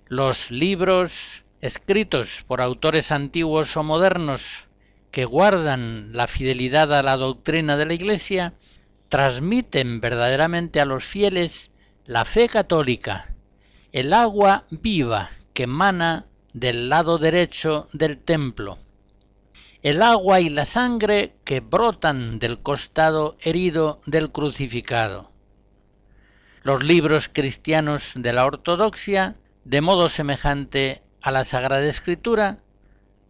Los 0.07 0.49
libros 0.49 1.43
escritos 1.61 2.43
por 2.47 2.59
autores 2.59 3.11
antiguos 3.11 3.77
o 3.77 3.83
modernos 3.83 4.65
que 5.11 5.25
guardan 5.25 6.13
la 6.13 6.25
fidelidad 6.25 6.91
a 6.91 7.03
la 7.03 7.17
doctrina 7.17 7.77
de 7.77 7.85
la 7.85 7.93
Iglesia 7.93 8.55
transmiten 9.09 10.01
verdaderamente 10.01 10.81
a 10.81 10.85
los 10.85 11.03
fieles 11.03 11.69
la 12.07 12.25
fe 12.25 12.49
católica, 12.49 13.29
el 13.91 14.11
agua 14.11 14.65
viva 14.71 15.29
que 15.53 15.63
emana 15.63 16.25
del 16.53 16.89
lado 16.89 17.17
derecho 17.17 17.87
del 17.93 18.17
templo, 18.17 18.77
el 19.81 20.01
agua 20.01 20.39
y 20.39 20.49
la 20.49 20.65
sangre 20.65 21.35
que 21.43 21.59
brotan 21.59 22.39
del 22.39 22.59
costado 22.59 23.37
herido 23.41 23.99
del 24.05 24.31
crucificado. 24.31 25.31
Los 26.63 26.83
libros 26.83 27.29
cristianos 27.31 28.11
de 28.15 28.33
la 28.33 28.45
ortodoxia, 28.45 29.35
de 29.63 29.81
modo 29.81 30.09
semejante, 30.09 31.01
a 31.21 31.31
la 31.31 31.45
Sagrada 31.45 31.85
Escritura 31.85 32.59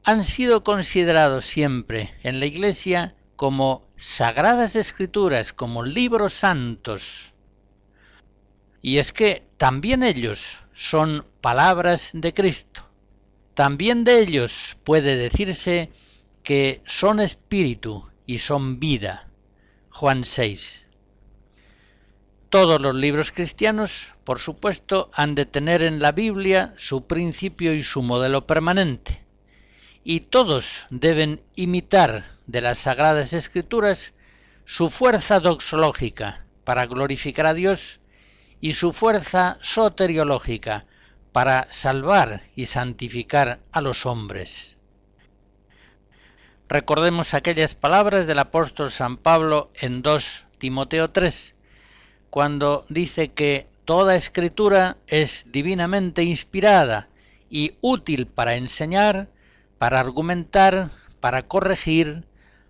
han 0.03 0.24
sido 0.24 0.63
considerados 0.63 1.45
siempre 1.45 2.13
en 2.24 2.39
la 2.39 2.45
Iglesia 2.45 3.15
como 3.36 3.88
sagradas 3.97 4.76
escrituras, 4.76 5.53
como 5.53 5.84
libros 5.84 6.34
santos. 6.34 7.34
Y 8.82 8.97
es 8.97 9.13
que 9.13 9.47
también 9.57 10.03
ellos 10.03 10.59
son 10.74 11.26
palabras 11.41 12.11
de 12.13 12.34
Cristo. 12.34 12.70
También 13.54 14.04
de 14.04 14.22
ellos 14.22 14.78
puede 14.84 15.18
decirse 15.18 15.89
que 16.43 16.82
son 16.86 17.20
espíritu 17.20 18.10
y 18.26 18.38
son 18.38 18.80
vida. 18.80 19.28
Juan 19.89 20.24
6. 20.24 20.86
Todos 22.49 22.82
los 22.82 22.95
libros 22.95 23.32
cristianos, 23.32 24.14
por 24.24 24.39
supuesto, 24.39 25.10
han 25.14 25.36
de 25.36 25.45
tener 25.45 25.82
en 25.84 26.02
la 26.02 26.12
Biblia 26.12 26.74
su 26.78 27.08
principio 27.08 27.74
y 27.74 27.84
su 27.84 28.02
modelo 28.02 28.47
permanente, 28.47 29.24
y 30.04 30.22
todos 30.22 30.88
deben 30.89 31.41
imitar 31.56 32.26
de 32.47 32.62
las 32.62 32.80
Sagradas 32.80 33.34
Escrituras 33.34 34.14
su 34.66 34.89
fuerza 34.89 35.39
doxológica 35.39 36.45
para 36.64 36.86
glorificar 36.88 37.45
a 37.45 37.54
Dios 37.54 37.99
y 38.60 38.74
su 38.74 38.93
fuerza 38.93 39.58
soteriológica 39.62 40.86
para 41.32 41.67
salvar 41.71 42.41
y 42.55 42.65
santificar 42.65 43.59
a 43.71 43.82
los 43.82 44.05
hombres. 44.05 44.77
Recordemos 46.67 47.34
aquellas 47.34 47.75
palabras 47.75 48.27
del 48.27 48.39
apóstol 48.39 48.91
San 48.91 49.17
Pablo 49.17 49.71
en 49.75 50.01
2 50.01 50.45
Timoteo 50.57 51.09
3, 51.09 51.55
cuando 52.29 52.86
dice 52.89 53.32
que 53.32 53.67
toda 53.84 54.15
escritura 54.15 54.97
es 55.07 55.47
divinamente 55.51 56.23
inspirada 56.23 57.09
y 57.49 57.73
útil 57.82 58.25
para 58.27 58.55
enseñar, 58.55 59.27
para 59.77 59.99
argumentar, 59.99 60.91
para 61.19 61.47
corregir, 61.47 62.25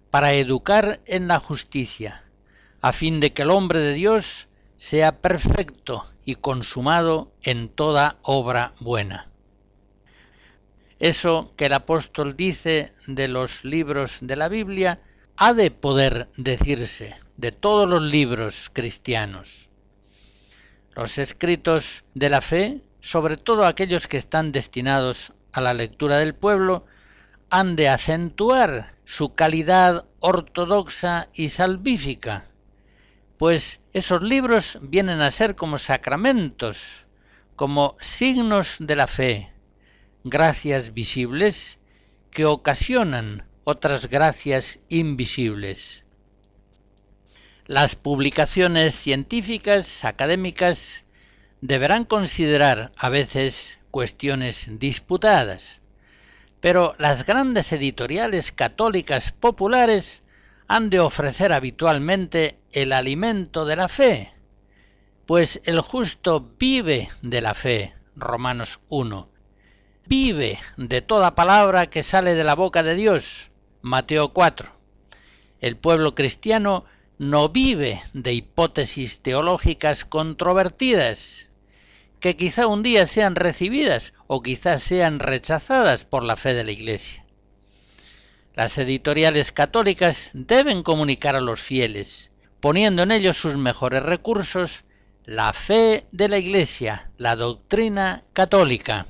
para 0.09 0.33
educar 0.33 0.99
en 1.05 1.27
la 1.27 1.39
justicia, 1.39 2.23
a 2.81 2.93
fin 2.93 3.19
de 3.19 3.33
que 3.33 3.43
el 3.43 3.51
hombre 3.51 3.79
de 3.79 3.93
Dios 3.93 4.47
sea 4.81 5.21
perfecto 5.21 6.03
y 6.25 6.33
consumado 6.33 7.31
en 7.43 7.69
toda 7.69 8.17
obra 8.23 8.73
buena. 8.79 9.29
Eso 10.97 11.53
que 11.55 11.67
el 11.67 11.73
apóstol 11.73 12.35
dice 12.35 12.91
de 13.05 13.27
los 13.27 13.63
libros 13.63 14.17
de 14.21 14.35
la 14.35 14.49
Biblia 14.49 14.99
ha 15.37 15.53
de 15.53 15.69
poder 15.69 16.29
decirse 16.35 17.15
de 17.37 17.51
todos 17.51 17.87
los 17.87 18.01
libros 18.01 18.71
cristianos. 18.73 19.69
Los 20.95 21.19
escritos 21.19 22.03
de 22.15 22.29
la 22.31 22.41
fe, 22.41 22.81
sobre 23.01 23.37
todo 23.37 23.67
aquellos 23.67 24.07
que 24.07 24.17
están 24.17 24.51
destinados 24.51 25.31
a 25.53 25.61
la 25.61 25.75
lectura 25.75 26.17
del 26.17 26.33
pueblo, 26.33 26.87
han 27.51 27.75
de 27.75 27.87
acentuar 27.87 28.95
su 29.05 29.35
calidad 29.35 30.05
ortodoxa 30.21 31.29
y 31.35 31.49
salvífica, 31.49 32.47
pues 33.41 33.79
esos 33.91 34.21
libros 34.21 34.77
vienen 34.83 35.19
a 35.19 35.31
ser 35.31 35.55
como 35.55 35.79
sacramentos, 35.79 37.07
como 37.55 37.97
signos 37.99 38.75
de 38.77 38.95
la 38.95 39.07
fe, 39.07 39.51
gracias 40.23 40.93
visibles 40.93 41.79
que 42.29 42.45
ocasionan 42.45 43.47
otras 43.63 44.09
gracias 44.09 44.79
invisibles. 44.89 46.05
Las 47.65 47.95
publicaciones 47.95 48.93
científicas, 48.93 50.05
académicas, 50.05 51.05
deberán 51.61 52.05
considerar 52.05 52.91
a 52.95 53.09
veces 53.09 53.79
cuestiones 53.89 54.77
disputadas, 54.77 55.81
pero 56.59 56.93
las 56.99 57.25
grandes 57.25 57.73
editoriales 57.73 58.51
católicas 58.51 59.31
populares 59.31 60.21
han 60.71 60.89
de 60.89 61.01
ofrecer 61.01 61.51
habitualmente 61.51 62.57
el 62.71 62.93
alimento 62.93 63.65
de 63.65 63.75
la 63.75 63.89
fe, 63.89 64.33
pues 65.25 65.61
el 65.65 65.81
justo 65.81 66.53
vive 66.57 67.09
de 67.21 67.41
la 67.41 67.53
fe, 67.53 67.93
Romanos 68.15 68.79
1, 68.87 69.29
vive 70.07 70.59
de 70.77 71.01
toda 71.01 71.35
palabra 71.35 71.87
que 71.87 72.03
sale 72.03 72.35
de 72.35 72.45
la 72.45 72.55
boca 72.55 72.83
de 72.83 72.95
Dios. 72.95 73.51
Mateo 73.81 74.31
4. 74.31 74.71
El 75.59 75.75
pueblo 75.75 76.15
cristiano 76.15 76.85
no 77.17 77.49
vive 77.49 78.01
de 78.13 78.31
hipótesis 78.31 79.19
teológicas 79.19 80.05
controvertidas, 80.05 81.51
que 82.21 82.37
quizá 82.37 82.67
un 82.67 82.81
día 82.81 83.07
sean 83.07 83.35
recibidas 83.35 84.13
o 84.27 84.41
quizá 84.41 84.77
sean 84.77 85.19
rechazadas 85.19 86.05
por 86.05 86.23
la 86.23 86.37
fe 86.37 86.53
de 86.53 86.63
la 86.63 86.71
Iglesia. 86.71 87.20
Las 88.53 88.77
editoriales 88.77 89.53
católicas 89.53 90.31
deben 90.33 90.83
comunicar 90.83 91.37
a 91.37 91.41
los 91.41 91.61
fieles, 91.61 92.31
poniendo 92.59 93.03
en 93.03 93.11
ellos 93.13 93.37
sus 93.37 93.55
mejores 93.55 94.03
recursos, 94.03 94.83
la 95.23 95.53
fe 95.53 96.05
de 96.11 96.27
la 96.27 96.37
Iglesia, 96.37 97.11
la 97.17 97.37
doctrina 97.37 98.25
católica. 98.33 99.07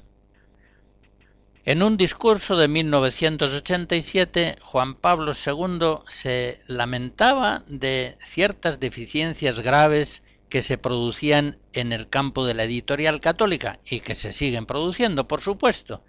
En 1.65 1.81
un 1.81 1.97
discurso 1.97 2.55
de 2.55 2.67
1987, 2.67 4.57
Juan 4.61 4.93
Pablo 4.93 5.31
II 5.33 6.03
se 6.07 6.59
lamentaba 6.67 7.63
de 7.65 8.17
ciertas 8.19 8.79
deficiencias 8.79 9.59
graves 9.59 10.21
que 10.49 10.61
se 10.61 10.77
producían 10.77 11.57
en 11.73 11.93
el 11.93 12.09
campo 12.09 12.45
de 12.45 12.53
la 12.53 12.65
editorial 12.65 13.21
católica 13.21 13.79
y 13.89 14.01
que 14.01 14.13
se 14.13 14.33
siguen 14.33 14.67
produciendo, 14.67 15.27
por 15.27 15.41
supuesto. 15.41 16.03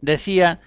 Decía, 0.00 0.60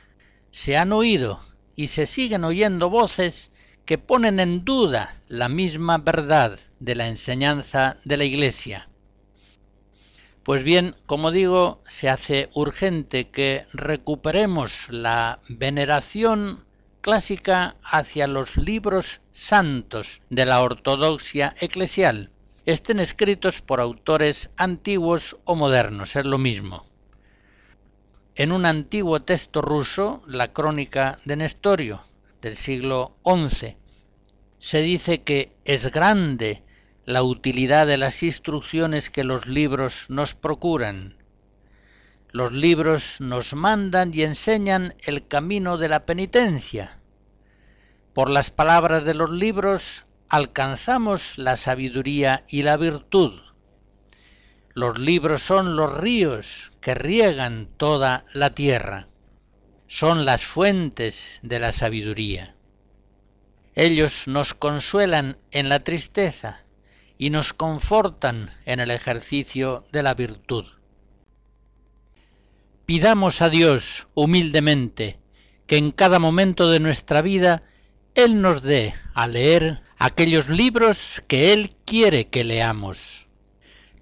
se 0.51 0.77
han 0.77 0.93
oído 0.93 1.41
y 1.75 1.87
se 1.87 2.05
siguen 2.05 2.43
oyendo 2.43 2.89
voces 2.89 3.51
que 3.85 3.97
ponen 3.97 4.39
en 4.39 4.65
duda 4.65 5.21
la 5.27 5.49
misma 5.49 5.97
verdad 5.97 6.59
de 6.79 6.95
la 6.95 7.07
enseñanza 7.07 7.97
de 8.03 8.17
la 8.17 8.23
Iglesia. 8.23 8.89
Pues 10.43 10.63
bien, 10.63 10.95
como 11.05 11.31
digo, 11.31 11.81
se 11.87 12.09
hace 12.09 12.49
urgente 12.53 13.29
que 13.29 13.65
recuperemos 13.73 14.87
la 14.89 15.39
veneración 15.49 16.65
clásica 17.01 17.75
hacia 17.83 18.27
los 18.27 18.57
libros 18.57 19.21
santos 19.31 20.21
de 20.29 20.45
la 20.45 20.61
ortodoxia 20.61 21.55
eclesial, 21.59 22.31
estén 22.65 22.99
escritos 22.99 23.61
por 23.61 23.79
autores 23.79 24.49
antiguos 24.57 25.37
o 25.45 25.55
modernos, 25.55 26.15
es 26.15 26.25
lo 26.25 26.37
mismo. 26.37 26.85
En 28.37 28.51
un 28.51 28.65
antiguo 28.65 29.21
texto 29.21 29.61
ruso, 29.61 30.21
la 30.27 30.51
crónica 30.51 31.19
de 31.23 31.37
Nestorio, 31.37 32.03
del 32.41 32.57
siglo 32.57 33.15
XI, 33.23 33.77
se 34.59 34.81
dice 34.81 35.23
que 35.23 35.55
es 35.63 35.89
grande 35.89 36.61
la 37.05 37.23
utilidad 37.23 37.87
de 37.87 37.95
las 37.95 38.23
instrucciones 38.23 39.09
que 39.09 39.23
los 39.23 39.47
libros 39.47 40.07
nos 40.09 40.35
procuran. 40.35 41.15
Los 42.29 42.51
libros 42.51 43.21
nos 43.21 43.53
mandan 43.53 44.11
y 44.13 44.23
enseñan 44.23 44.95
el 45.05 45.25
camino 45.25 45.77
de 45.77 45.87
la 45.87 46.05
penitencia. 46.05 46.99
Por 48.13 48.29
las 48.29 48.51
palabras 48.51 49.05
de 49.05 49.13
los 49.13 49.31
libros 49.31 50.03
alcanzamos 50.27 51.37
la 51.37 51.55
sabiduría 51.55 52.43
y 52.49 52.63
la 52.63 52.75
virtud. 52.75 53.39
Los 54.75 54.99
libros 54.99 55.41
son 55.41 55.75
los 55.75 55.91
ríos 55.91 56.71
que 56.79 56.93
riegan 56.93 57.67
toda 57.77 58.25
la 58.33 58.51
tierra. 58.51 59.07
Son 59.87 60.25
las 60.25 60.45
fuentes 60.45 61.39
de 61.41 61.59
la 61.59 61.71
sabiduría. 61.71 62.55
Ellos 63.73 64.27
nos 64.27 64.53
consuelan 64.53 65.37
en 65.51 65.69
la 65.69 65.79
tristeza, 65.79 66.65
y 67.17 67.29
nos 67.29 67.53
confortan 67.53 68.51
en 68.65 68.79
el 68.79 68.91
ejercicio 68.91 69.83
de 69.91 70.03
la 70.03 70.13
virtud. 70.13 70.65
Pidamos 72.85 73.41
a 73.41 73.49
Dios 73.49 74.07
humildemente 74.13 75.19
que 75.65 75.77
en 75.77 75.91
cada 75.91 76.19
momento 76.19 76.67
de 76.67 76.79
nuestra 76.79 77.21
vida 77.21 77.63
Él 78.13 78.41
nos 78.41 78.61
dé 78.61 78.93
a 79.13 79.27
leer 79.27 79.81
aquellos 79.97 80.49
libros 80.49 81.23
que 81.27 81.53
Él 81.53 81.75
quiere 81.85 82.27
que 82.27 82.43
leamos. 82.43 83.24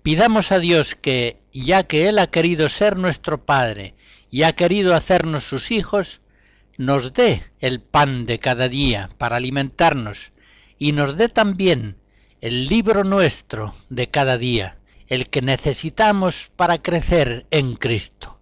Pidamos 0.04 0.52
a 0.52 0.60
Dios 0.60 0.96
que, 0.96 1.40
ya 1.54 1.84
que 1.84 2.10
Él 2.10 2.20
ha 2.20 2.28
querido 2.28 2.68
ser 2.68 2.98
nuestro 2.98 3.46
Padre 3.46 3.96
y 4.30 4.44
ha 4.44 4.52
querido 4.52 4.96
hacernos 4.96 5.46
sus 5.46 5.72
hijos, 5.72 6.20
nos 6.78 7.14
dé 7.14 7.44
el 7.62 7.80
pan 7.80 8.26
de 8.26 8.38
cada 8.38 8.68
día 8.68 9.10
para 9.18 9.38
alimentarnos 9.38 10.34
y 10.78 10.92
nos 10.92 11.16
dé 11.16 11.30
también 11.30 11.96
el 12.42 12.68
libro 12.68 13.06
nuestro 13.06 13.74
de 13.90 14.10
cada 14.10 14.38
día, 14.38 14.78
el 15.08 15.30
que 15.30 15.42
necesitamos 15.42 16.52
para 16.58 16.82
crecer 16.82 17.46
en 17.50 17.76
Cristo. 17.76 18.42